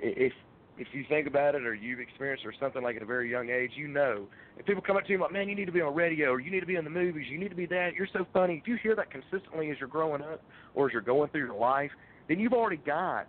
if 0.00 0.32
if 0.78 0.86
you 0.92 1.04
think 1.08 1.26
about 1.26 1.54
it 1.56 1.66
or 1.66 1.74
you've 1.74 1.98
experienced 1.98 2.46
or 2.46 2.54
something 2.60 2.82
like 2.82 2.96
at 2.96 3.02
a 3.02 3.06
very 3.06 3.28
young 3.28 3.50
age, 3.50 3.72
you 3.74 3.88
know. 3.88 4.26
If 4.56 4.64
people 4.64 4.80
come 4.80 4.96
up 4.96 5.04
to 5.06 5.12
you 5.12 5.20
like, 5.20 5.32
man, 5.32 5.48
you 5.48 5.56
need 5.56 5.64
to 5.64 5.72
be 5.72 5.80
on 5.80 5.94
radio 5.94 6.30
or 6.30 6.40
you 6.40 6.50
need 6.50 6.60
to 6.60 6.66
be 6.66 6.76
in 6.76 6.84
the 6.84 6.90
movies, 6.90 7.26
you 7.28 7.36
need 7.36 7.48
to 7.48 7.56
be 7.56 7.66
that, 7.66 7.94
you're 7.94 8.08
so 8.12 8.26
funny. 8.32 8.58
If 8.62 8.68
you 8.68 8.76
hear 8.80 8.94
that 8.94 9.10
consistently 9.10 9.70
as 9.70 9.78
you're 9.80 9.88
growing 9.88 10.22
up 10.22 10.40
or 10.74 10.86
as 10.86 10.92
you're 10.92 11.02
going 11.02 11.30
through 11.30 11.46
your 11.46 11.58
life, 11.58 11.90
then 12.28 12.38
you've 12.38 12.52
already 12.52 12.76
got 12.76 13.26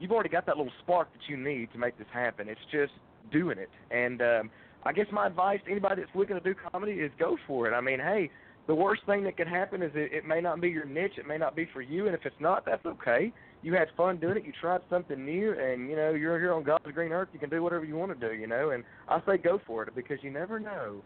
you've 0.00 0.10
already 0.10 0.28
got 0.28 0.44
that 0.46 0.56
little 0.56 0.72
spark 0.82 1.12
that 1.12 1.20
you 1.28 1.36
need 1.36 1.72
to 1.72 1.78
make 1.78 1.96
this 1.96 2.08
happen. 2.12 2.48
It's 2.48 2.60
just 2.72 2.92
doing 3.30 3.58
it. 3.58 3.70
And 3.92 4.20
um 4.20 4.50
I 4.86 4.92
guess 4.92 5.06
my 5.12 5.26
advice 5.26 5.60
to 5.64 5.70
anybody 5.70 6.02
that's 6.02 6.14
looking 6.14 6.36
to 6.36 6.42
do 6.42 6.54
comedy 6.70 6.92
is 6.92 7.10
go 7.18 7.38
for 7.46 7.66
it. 7.66 7.74
I 7.74 7.80
mean, 7.80 7.98
hey, 7.98 8.30
the 8.66 8.74
worst 8.74 9.02
thing 9.06 9.24
that 9.24 9.36
could 9.36 9.48
happen 9.48 9.82
is 9.82 9.92
it, 9.94 10.12
it 10.12 10.26
may 10.26 10.40
not 10.40 10.60
be 10.60 10.68
your 10.68 10.86
niche, 10.86 11.18
it 11.18 11.26
may 11.26 11.38
not 11.38 11.54
be 11.54 11.68
for 11.72 11.82
you, 11.82 12.06
and 12.06 12.14
if 12.14 12.24
it's 12.24 12.40
not, 12.40 12.64
that's 12.64 12.84
okay 12.86 13.32
you 13.64 13.72
had 13.72 13.88
fun 13.96 14.18
doing 14.18 14.36
it, 14.36 14.44
you 14.44 14.52
tried 14.60 14.82
something 14.90 15.24
new, 15.24 15.52
and 15.58 15.88
you 15.88 15.96
know 15.96 16.10
you're 16.10 16.38
here 16.38 16.52
on 16.52 16.62
God's 16.62 16.84
green 16.92 17.12
earth. 17.12 17.28
You 17.32 17.40
can 17.40 17.48
do 17.48 17.62
whatever 17.62 17.84
you 17.84 17.96
want 17.96 18.18
to 18.18 18.28
do, 18.28 18.34
you 18.34 18.46
know. 18.46 18.70
And 18.70 18.84
I 19.08 19.20
say 19.26 19.38
go 19.38 19.58
for 19.66 19.82
it 19.82 19.94
because 19.96 20.18
you 20.20 20.30
never 20.30 20.60
know 20.60 21.02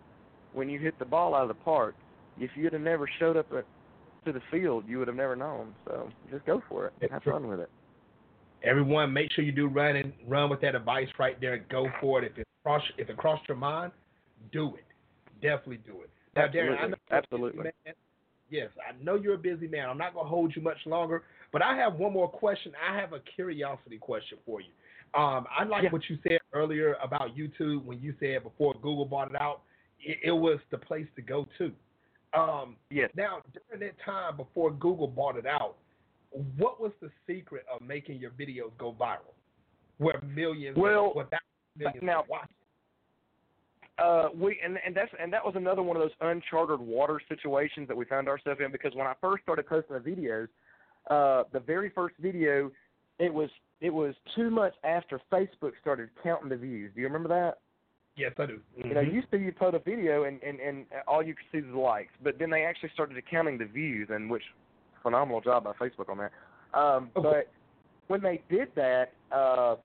when 0.52 0.68
you 0.68 0.80
hit 0.80 0.98
the 0.98 1.04
ball 1.04 1.34
out 1.34 1.42
of 1.42 1.48
the 1.48 1.62
park. 1.62 1.94
If 2.36 2.50
you'd 2.56 2.72
have 2.72 2.82
never 2.82 3.08
showed 3.20 3.36
up 3.36 3.46
at, 3.56 3.64
to 4.26 4.32
the 4.32 4.42
field, 4.50 4.84
you 4.88 4.98
would 4.98 5.06
have 5.06 5.16
never 5.16 5.36
known. 5.36 5.72
So 5.86 6.10
just 6.30 6.44
go 6.46 6.60
for 6.68 6.86
it. 6.86 7.10
Have 7.10 7.22
fun 7.22 7.46
with 7.46 7.60
it. 7.60 7.70
Everyone, 8.64 9.12
make 9.12 9.32
sure 9.32 9.44
you 9.44 9.52
do 9.52 9.68
run 9.68 9.94
and 9.94 10.12
run 10.26 10.50
with 10.50 10.60
that 10.62 10.74
advice 10.74 11.08
right 11.18 11.40
there. 11.40 11.64
Go 11.70 11.86
for 12.00 12.22
it. 12.22 12.32
If 12.32 12.38
it 12.38 12.46
cross 12.64 12.82
if 12.98 13.08
it 13.08 13.16
crossed 13.16 13.46
your 13.46 13.56
mind, 13.56 13.92
do 14.52 14.74
it. 14.74 14.84
Definitely 15.40 15.78
do 15.86 16.00
it. 16.02 16.10
Now, 16.38 16.44
Absolutely. 16.44 16.76
Darren, 16.76 16.84
I 16.84 16.88
know 16.88 16.96
Absolutely. 17.10 17.64
Man, 17.64 17.94
yes, 18.50 18.68
I 18.78 19.02
know 19.02 19.16
you're 19.16 19.34
a 19.34 19.38
busy 19.38 19.68
man. 19.68 19.88
I'm 19.88 19.98
not 19.98 20.14
gonna 20.14 20.28
hold 20.28 20.54
you 20.54 20.62
much 20.62 20.78
longer. 20.86 21.24
But 21.52 21.62
I 21.62 21.76
have 21.76 21.94
one 21.94 22.12
more 22.12 22.28
question. 22.28 22.72
I 22.78 22.96
have 22.98 23.12
a 23.12 23.20
curiosity 23.20 23.98
question 23.98 24.38
for 24.44 24.60
you. 24.60 24.68
Um, 25.14 25.46
I 25.56 25.64
like 25.64 25.84
yeah. 25.84 25.90
what 25.90 26.02
you 26.08 26.18
said 26.22 26.38
earlier 26.52 26.96
about 27.02 27.34
YouTube 27.34 27.84
when 27.84 27.98
you 28.00 28.14
said 28.20 28.42
before 28.42 28.74
Google 28.74 29.06
bought 29.06 29.30
it 29.30 29.40
out, 29.40 29.62
it, 30.00 30.18
it 30.22 30.32
was 30.32 30.58
the 30.70 30.78
place 30.78 31.06
to 31.16 31.22
go 31.22 31.46
to. 31.56 31.72
Um, 32.38 32.76
yes. 32.90 33.10
Now, 33.16 33.40
during 33.70 33.86
that 33.86 33.96
time 34.04 34.36
before 34.36 34.70
Google 34.70 35.08
bought 35.08 35.36
it 35.36 35.46
out, 35.46 35.76
what 36.58 36.78
was 36.78 36.92
the 37.00 37.10
secret 37.26 37.64
of 37.74 37.80
making 37.80 38.18
your 38.18 38.32
videos 38.32 38.70
go 38.78 38.94
viral, 39.00 39.32
where 39.96 40.20
millions, 40.20 40.76
well, 40.76 41.12
without 41.16 41.40
millions 41.74 42.02
now, 42.02 42.24
watching? 42.28 42.54
Uh, 43.98 44.28
we 44.38 44.58
and 44.64 44.78
and 44.84 44.94
that's 44.94 45.10
and 45.20 45.32
that 45.32 45.44
was 45.44 45.54
another 45.56 45.82
one 45.82 45.96
of 45.96 46.02
those 46.02 46.12
uncharted 46.20 46.80
water 46.80 47.20
situations 47.28 47.88
that 47.88 47.96
we 47.96 48.04
found 48.04 48.28
ourselves 48.28 48.60
in 48.64 48.70
because 48.70 48.94
when 48.94 49.06
I 49.06 49.14
first 49.20 49.42
started 49.42 49.66
posting 49.66 49.96
the 49.96 50.10
videos, 50.10 50.48
uh, 51.10 51.44
the 51.52 51.60
very 51.60 51.90
first 51.90 52.14
video, 52.20 52.70
it 53.18 53.32
was 53.32 53.50
it 53.80 53.90
was 53.90 54.14
two 54.36 54.50
months 54.50 54.76
after 54.84 55.20
Facebook 55.32 55.72
started 55.80 56.10
counting 56.22 56.48
the 56.48 56.56
views. 56.56 56.92
Do 56.94 57.00
you 57.00 57.06
remember 57.08 57.28
that? 57.28 57.58
Yes, 58.16 58.32
I 58.38 58.46
do. 58.46 58.60
Mm-hmm. 58.78 58.88
You 58.88 58.94
know, 58.94 59.00
used 59.00 59.30
to 59.30 59.38
you 59.38 59.52
put 59.52 59.74
a 59.74 59.78
video 59.78 60.24
and, 60.24 60.40
and 60.42 60.60
and 60.60 60.86
all 61.06 61.22
you 61.22 61.34
could 61.34 61.46
see 61.50 61.64
was 61.64 61.72
the 61.72 61.80
likes, 61.80 62.12
but 62.22 62.38
then 62.38 62.50
they 62.50 62.64
actually 62.64 62.90
started 62.94 63.20
counting 63.28 63.58
the 63.58 63.64
views, 63.64 64.08
and 64.10 64.30
which 64.30 64.42
phenomenal 65.02 65.40
job 65.40 65.64
by 65.64 65.72
Facebook 65.72 66.08
on 66.08 66.18
that. 66.18 66.32
Um, 66.78 67.10
okay. 67.16 67.28
But 67.28 67.50
when 68.08 68.22
they 68.22 68.42
did 68.48 68.68
that, 68.74 69.12
uh, 69.32 69.76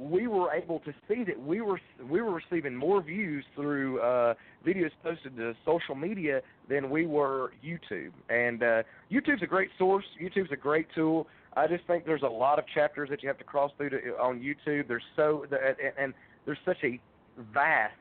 we 0.00 0.26
were 0.28 0.50
able 0.52 0.80
to 0.80 0.94
see 1.06 1.24
that 1.24 1.38
we 1.38 1.60
were 1.60 1.78
we 2.08 2.22
were 2.22 2.32
receiving 2.32 2.74
more 2.74 3.02
views 3.02 3.44
through 3.54 4.00
uh, 4.00 4.34
videos 4.66 4.90
posted 5.02 5.36
to 5.36 5.54
social 5.64 5.94
media 5.94 6.40
than 6.70 6.88
we 6.88 7.04
were 7.04 7.52
YouTube. 7.62 8.12
And 8.30 8.62
uh, 8.62 8.82
YouTube's 9.12 9.42
a 9.42 9.46
great 9.46 9.68
source. 9.76 10.06
YouTube's 10.20 10.52
a 10.52 10.56
great 10.56 10.86
tool. 10.94 11.26
I 11.54 11.66
just 11.66 11.84
think 11.86 12.06
there's 12.06 12.22
a 12.22 12.28
lot 12.28 12.58
of 12.58 12.64
chapters 12.72 13.10
that 13.10 13.22
you 13.22 13.28
have 13.28 13.36
to 13.38 13.44
cross 13.44 13.72
through 13.76 13.90
to, 13.90 13.96
on 14.18 14.40
YouTube. 14.40 14.88
There's 14.88 15.02
so 15.16 15.44
and, 15.98 16.14
there's 16.46 16.58
such 16.64 16.78
a 16.82 16.98
vast 17.52 17.92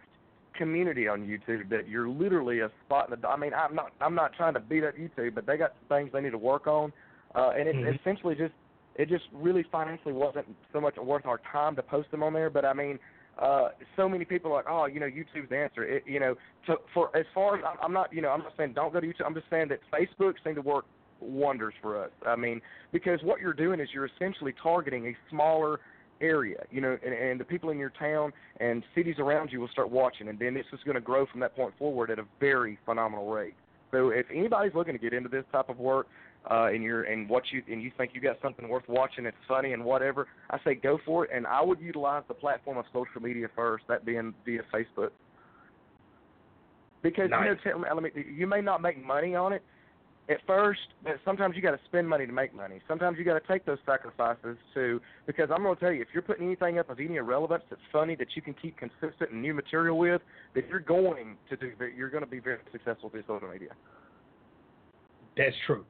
community 0.56 1.10
on 1.10 1.22
YouTube 1.22 1.70
that 1.70 1.90
you're 1.90 2.08
literally 2.08 2.62
a 2.62 2.72
spot 2.86 3.12
in 3.12 3.20
the. 3.20 3.28
I 3.28 3.36
mean, 3.36 3.52
I'm 3.54 3.76
not 3.76 3.92
I'm 4.00 4.16
not 4.16 4.34
trying 4.34 4.54
to 4.54 4.62
beat 4.62 4.86
up 4.86 4.96
YouTube, 4.96 5.36
but 5.36 5.46
they 5.46 5.58
got 5.58 5.74
some 5.82 5.98
things 5.98 6.12
they 6.14 6.22
need 6.22 6.32
to 6.32 6.38
work 6.38 6.66
on, 6.66 6.94
uh, 7.36 7.50
and 7.58 7.68
it's 7.68 7.78
mm-hmm. 7.78 8.00
essentially 8.00 8.36
just 8.36 8.54
it 8.96 9.10
just 9.10 9.26
really 9.34 9.66
financially 9.72 10.14
wasn't 10.14 10.46
so 10.74 10.82
much 10.82 10.98
worth 10.98 11.26
our 11.26 11.40
time 11.52 11.76
to 11.76 11.84
post 11.84 12.12
them 12.12 12.24
on 12.24 12.34
there. 12.34 12.50
But 12.50 12.66
I 12.66 12.74
mean, 12.74 13.00
uh, 13.42 13.70
so 13.96 14.10
many 14.10 14.26
people 14.26 14.52
are 14.52 14.56
like, 14.56 14.66
oh, 14.70 14.86
you 14.86 15.00
know, 15.00 15.06
YouTube's 15.06 15.50
the 15.50 15.58
answer. 15.58 15.84
It, 15.84 16.04
you 16.06 16.20
know, 16.20 16.36
to, 16.68 16.76
for 16.94 17.16
as 17.16 17.26
far 17.34 17.58
as 17.58 17.64
I'm 17.82 17.94
not, 17.94 18.14
you 18.14 18.22
know, 18.22 18.30
I'm 18.30 18.40
not 18.40 18.54
saying 18.58 18.74
don't 18.74 18.92
go 18.92 19.00
to 19.00 19.08
YouTube. 19.08 19.26
I'm 19.26 19.34
just 19.34 19.50
saying 19.50 19.70
that 19.70 19.80
Facebook 19.94 20.34
seemed 20.44 20.58
to 20.58 20.62
work 20.62 20.86
wonders 21.22 21.74
for 21.82 22.04
us. 22.04 22.12
I 22.26 22.36
mean, 22.36 22.62
because 22.92 23.20
what 23.24 23.40
you're 23.40 23.54
doing 23.54 23.80
is 23.80 23.90
you're 23.94 24.08
essentially 24.08 24.54
targeting 24.62 25.08
a 25.08 25.16
smaller 25.30 25.80
area, 26.22 26.64
you 26.70 26.82
know, 26.82 26.98
and, 27.06 27.14
and 27.14 27.40
the 27.40 27.46
people 27.46 27.70
in 27.70 27.78
your 27.78 27.92
town 27.98 28.34
and 28.60 28.84
cities 28.94 29.16
around 29.20 29.52
you 29.52 29.62
will 29.62 29.70
start 29.70 29.90
watching, 29.90 30.28
and 30.28 30.38
then 30.38 30.58
it's 30.58 30.70
just 30.70 30.84
going 30.84 30.96
to 30.96 31.02
grow 31.02 31.26
from 31.26 31.40
that 31.40 31.56
point 31.56 31.74
forward 31.80 32.12
at 32.12 32.20
a 32.20 32.26
very 32.40 32.78
phenomenal 32.86 33.30
rate. 33.32 33.54
So 33.92 34.10
if 34.10 34.26
anybody's 34.34 34.76
looking 34.76 34.94
to 34.94 35.00
get 35.00 35.14
into 35.14 35.30
this 35.30 35.46
type 35.52 35.70
of 35.70 35.80
work, 35.80 36.08
uh, 36.50 36.70
and 36.74 36.84
you're 36.84 37.04
and 37.04 37.30
what 37.30 37.44
you 37.52 37.62
and 37.70 37.82
you 37.82 37.92
think 37.98 38.12
you 38.14 38.22
got 38.22 38.38
something 38.42 38.68
worth 38.68 38.88
watching, 38.88 39.26
it's 39.26 39.38
funny 39.48 39.74
and 39.74 39.84
whatever, 39.84 40.28
I 40.50 40.60
say 40.64 40.76
go 40.76 41.00
for 41.06 41.26
it. 41.26 41.32
And 41.34 41.46
I 41.46 41.62
would 41.62 41.80
utilize 41.80 42.24
the 42.28 42.34
platform 42.34 42.78
of 42.78 42.86
social 42.94 43.22
media 43.22 43.48
first, 43.56 43.86
that 43.88 44.06
being 44.06 44.34
via 44.46 44.62
Facebook. 44.74 45.10
Because 47.02 47.30
nice. 47.30 47.58
you 47.64 47.72
know, 47.72 47.84
tell 47.84 48.02
me, 48.02 48.10
you 48.36 48.48
may 48.48 48.62
not 48.62 48.82
make 48.82 49.04
money 49.04 49.36
on 49.36 49.54
it 49.54 49.64
at 50.30 50.38
first, 50.46 50.82
but 51.04 51.14
sometimes 51.26 51.56
you 51.56 51.62
got 51.62 51.72
to 51.72 51.80
spend 51.86 52.08
money 52.08 52.26
to 52.26 52.32
make 52.32 52.54
money. 52.54 52.80
Sometimes 52.88 53.18
you 53.18 53.26
got 53.26 53.42
to 53.42 53.48
take 53.48 53.66
those 53.66 53.80
sacrifices 53.86 54.58
to. 54.76 55.02
Because 55.26 55.50
I'm 55.52 55.64
going 55.64 55.76
to 55.76 55.82
tell 55.82 55.92
you, 55.92 56.02
if 56.02 56.10
you're 56.14 56.22
putting 56.22 56.46
anything 56.46 56.78
up 56.78 56.90
of 56.90 57.00
any 57.00 57.18
relevance 57.20 57.64
that's 57.70 57.82
funny 57.92 58.16
that 58.18 58.28
you 58.36 58.42
can 58.42 58.54
keep 58.54 58.78
consistent 58.78 59.32
and 59.32 59.42
new 59.42 59.54
material 59.54 59.98
with, 59.98 60.22
that 60.56 60.68
you're 60.68 60.80
going 60.80 61.38
to 61.50 61.56
do, 61.56 61.72
you're 61.96 62.10
going 62.10 62.24
to 62.24 62.30
be 62.30 62.40
very 62.40 62.60
successful 62.72 63.10
through 63.10 63.24
social 63.28 63.50
media. 63.50 63.70
That's 65.36 65.56
true. 65.66 65.86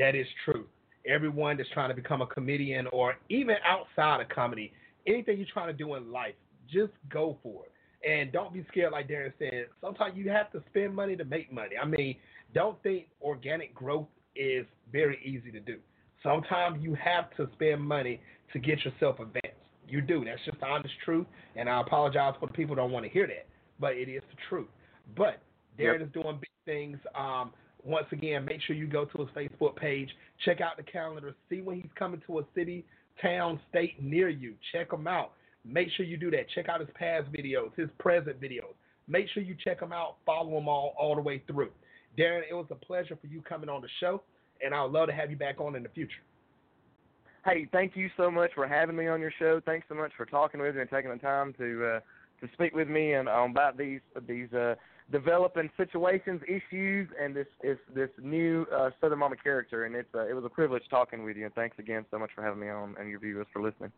That 0.00 0.14
is 0.14 0.26
true. 0.46 0.64
Everyone 1.06 1.58
that's 1.58 1.68
trying 1.74 1.90
to 1.90 1.94
become 1.94 2.22
a 2.22 2.26
comedian 2.26 2.86
or 2.86 3.16
even 3.28 3.56
outside 3.66 4.22
of 4.22 4.30
comedy, 4.30 4.72
anything 5.06 5.36
you're 5.36 5.46
trying 5.52 5.66
to 5.68 5.74
do 5.74 5.94
in 5.94 6.10
life, 6.10 6.34
just 6.72 6.92
go 7.10 7.36
for 7.42 7.64
it. 7.66 7.72
And 8.08 8.32
don't 8.32 8.50
be 8.50 8.64
scared, 8.70 8.92
like 8.92 9.08
Darren 9.08 9.34
said. 9.38 9.66
Sometimes 9.82 10.16
you 10.16 10.30
have 10.30 10.50
to 10.52 10.62
spend 10.70 10.96
money 10.96 11.16
to 11.16 11.24
make 11.26 11.52
money. 11.52 11.76
I 11.80 11.84
mean, 11.84 12.16
don't 12.54 12.82
think 12.82 13.08
organic 13.20 13.74
growth 13.74 14.06
is 14.34 14.64
very 14.90 15.18
easy 15.22 15.52
to 15.52 15.60
do. 15.60 15.76
Sometimes 16.22 16.82
you 16.82 16.94
have 16.94 17.30
to 17.36 17.50
spend 17.52 17.82
money 17.82 18.22
to 18.54 18.58
get 18.58 18.82
yourself 18.86 19.20
advanced. 19.20 19.60
You 19.86 20.00
do. 20.00 20.24
That's 20.24 20.40
just 20.46 20.60
the 20.60 20.66
honest 20.66 20.94
truth. 21.04 21.26
And 21.56 21.68
I 21.68 21.78
apologize 21.82 22.34
for 22.40 22.46
the 22.46 22.54
people 22.54 22.74
who 22.74 22.80
don't 22.80 22.90
want 22.90 23.04
to 23.04 23.10
hear 23.10 23.26
that, 23.26 23.46
but 23.78 23.92
it 23.96 24.08
is 24.08 24.22
the 24.30 24.36
truth. 24.48 24.68
But 25.14 25.42
Darren 25.78 25.98
yep. 25.98 26.08
is 26.08 26.12
doing 26.14 26.38
big 26.40 26.50
things. 26.64 26.98
Um, 27.14 27.52
once 27.84 28.06
again, 28.12 28.44
make 28.44 28.60
sure 28.62 28.76
you 28.76 28.86
go 28.86 29.04
to 29.04 29.18
his 29.18 29.28
Facebook 29.28 29.76
page, 29.76 30.08
check 30.44 30.60
out 30.60 30.76
the 30.76 30.82
calendar, 30.82 31.34
see 31.48 31.60
when 31.60 31.76
he's 31.76 31.90
coming 31.96 32.22
to 32.26 32.40
a 32.40 32.42
city, 32.54 32.84
town, 33.20 33.60
state 33.68 34.02
near 34.02 34.28
you. 34.28 34.54
Check 34.72 34.92
him 34.92 35.06
out. 35.06 35.32
Make 35.64 35.88
sure 35.96 36.06
you 36.06 36.16
do 36.16 36.30
that. 36.30 36.48
Check 36.54 36.68
out 36.68 36.80
his 36.80 36.88
past 36.94 37.30
videos, 37.32 37.74
his 37.76 37.88
present 37.98 38.40
videos. 38.40 38.74
Make 39.08 39.28
sure 39.28 39.42
you 39.42 39.56
check 39.62 39.80
him 39.80 39.92
out, 39.92 40.16
follow 40.24 40.56
him 40.56 40.68
all, 40.68 40.94
all 40.98 41.14
the 41.14 41.20
way 41.20 41.42
through. 41.46 41.70
Darren, 42.18 42.42
it 42.48 42.54
was 42.54 42.66
a 42.70 42.74
pleasure 42.74 43.18
for 43.20 43.26
you 43.26 43.42
coming 43.42 43.68
on 43.68 43.82
the 43.82 43.88
show, 43.98 44.22
and 44.64 44.74
I 44.74 44.82
would 44.82 44.92
love 44.92 45.08
to 45.08 45.14
have 45.14 45.30
you 45.30 45.36
back 45.36 45.60
on 45.60 45.74
in 45.76 45.82
the 45.82 45.88
future. 45.88 46.22
Hey, 47.44 47.66
thank 47.72 47.96
you 47.96 48.10
so 48.16 48.30
much 48.30 48.50
for 48.54 48.68
having 48.68 48.96
me 48.96 49.08
on 49.08 49.20
your 49.20 49.32
show. 49.38 49.60
Thanks 49.64 49.86
so 49.88 49.94
much 49.94 50.12
for 50.16 50.26
talking 50.26 50.60
with 50.60 50.74
me 50.74 50.82
and 50.82 50.90
taking 50.90 51.10
the 51.10 51.16
time 51.16 51.54
to 51.58 51.84
uh, 51.96 52.00
to 52.40 52.48
speak 52.54 52.74
with 52.74 52.88
me 52.88 53.14
and 53.14 53.28
um, 53.28 53.50
about 53.50 53.76
these 53.76 54.00
these 54.26 54.52
uh, 54.52 54.74
developing 55.12 55.70
situations, 55.76 56.40
issues, 56.46 57.08
and 57.20 57.34
this 57.34 57.46
is 57.62 57.78
this 57.94 58.10
new 58.22 58.66
uh, 58.74 58.90
Southern 59.00 59.18
Momma 59.18 59.36
character. 59.36 59.84
And 59.84 59.94
it's 59.94 60.08
uh, 60.14 60.26
it 60.26 60.34
was 60.34 60.44
a 60.44 60.48
privilege 60.48 60.82
talking 60.90 61.24
with 61.24 61.36
you. 61.36 61.44
And 61.44 61.54
thanks 61.54 61.78
again 61.78 62.04
so 62.10 62.18
much 62.18 62.30
for 62.34 62.42
having 62.42 62.60
me 62.60 62.68
on 62.68 62.94
and 62.98 63.08
your 63.08 63.20
viewers 63.20 63.46
for 63.52 63.62
listening. 63.62 63.92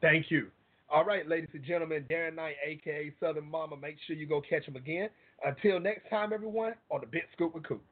Thank 0.00 0.30
you. 0.30 0.48
All 0.92 1.04
right, 1.04 1.28
ladies 1.28 1.50
and 1.52 1.62
gentlemen, 1.64 2.04
Darren 2.10 2.34
Knight, 2.34 2.56
aka 2.66 3.12
Southern 3.20 3.48
Mama. 3.48 3.76
Make 3.76 3.96
sure 4.06 4.16
you 4.16 4.26
go 4.26 4.40
catch 4.40 4.64
him 4.64 4.74
again. 4.74 5.08
Until 5.44 5.78
next 5.78 6.08
time, 6.10 6.32
everyone, 6.32 6.74
on 6.90 7.00
the 7.00 7.06
Big 7.06 7.22
Scoop 7.32 7.54
with 7.54 7.64
Coop. 7.64 7.82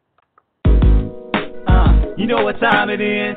Uh, 1.69 1.93
you 2.17 2.27
know 2.27 2.43
what 2.43 2.59
time 2.59 2.91
it 2.91 3.01
is. 3.01 3.37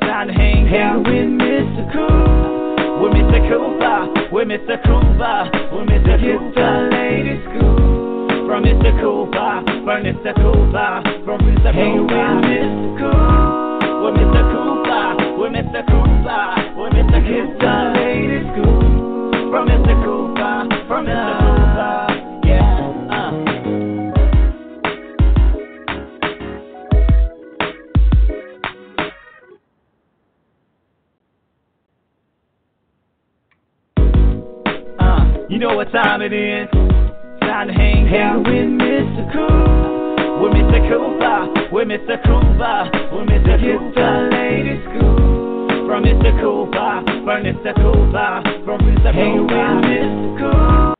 Time 0.00 0.26
to 0.26 0.34
hang 0.34 0.74
out 0.76 0.98
with 0.98 1.28
Mr. 1.28 1.92
Cool. 1.92 2.59
With 3.00 3.12
Mr. 3.12 3.40
Cooper. 3.48 3.98
With 4.30 4.48
Mr. 4.48 4.76
Cooper. 4.84 5.50
With 5.72 5.88
Mr. 5.88 6.20
Cooper. 6.20 6.88
Ladies 6.92 7.44
Cool. 7.56 8.46
From 8.46 8.64
Mr. 8.64 8.92
Cooper. 9.00 9.64
From 9.84 10.04
Mr. 10.04 10.32
Cooper. 10.36 11.02
From 11.24 11.38
Mr. 11.40 11.72
Cooper. 11.72 11.80
Hang 11.80 12.04
with 12.04 12.44
Mr. 12.44 13.00
Cool. 13.00 14.04
With 14.04 14.14
Mr. 14.20 14.42
Cooper. 14.52 15.06
With 15.40 15.52
Mr. 15.56 15.80
Cooper. 15.88 16.44
With 16.76 16.92
Mr. 16.92 17.20
Cooper. 17.24 17.78
Ladies 17.96 18.48
Cool. 18.54 19.50
From 19.50 19.64
Mr. 19.68 19.94
Cooper. 20.04 20.56
From 20.86 21.06
Mr. 21.06 21.39
know 35.60 35.76
what 35.76 35.92
time 35.92 36.22
it 36.22 36.32
is. 36.32 36.68
Time 37.40 37.68
to 37.68 37.74
hang 37.74 38.08
out 38.16 38.38
with 38.38 38.70
Mr. 38.80 39.30
Cool. 39.30 40.40
With 40.40 40.52
Mr. 40.56 40.80
Cooper. 40.88 41.70
With 41.70 41.88
Mr. 41.88 42.16
Cooper. 42.24 42.88
With 43.12 43.28
Mr. 43.28 43.60
Cooper. 43.60 44.30
Ladies 44.32 44.82
Cool. 44.96 45.86
From 45.86 46.04
Mr. 46.04 46.32
Cooper. 46.40 47.04
From 47.24 47.44
Mr. 47.44 47.74
Cooper. 47.76 48.40
From 48.64 48.80
Mr. 48.80 49.12
Cooper. 49.12 49.12
Hang 49.12 49.42
with 49.42 49.84
Mr. 49.84 50.38
Cool. 50.38 50.99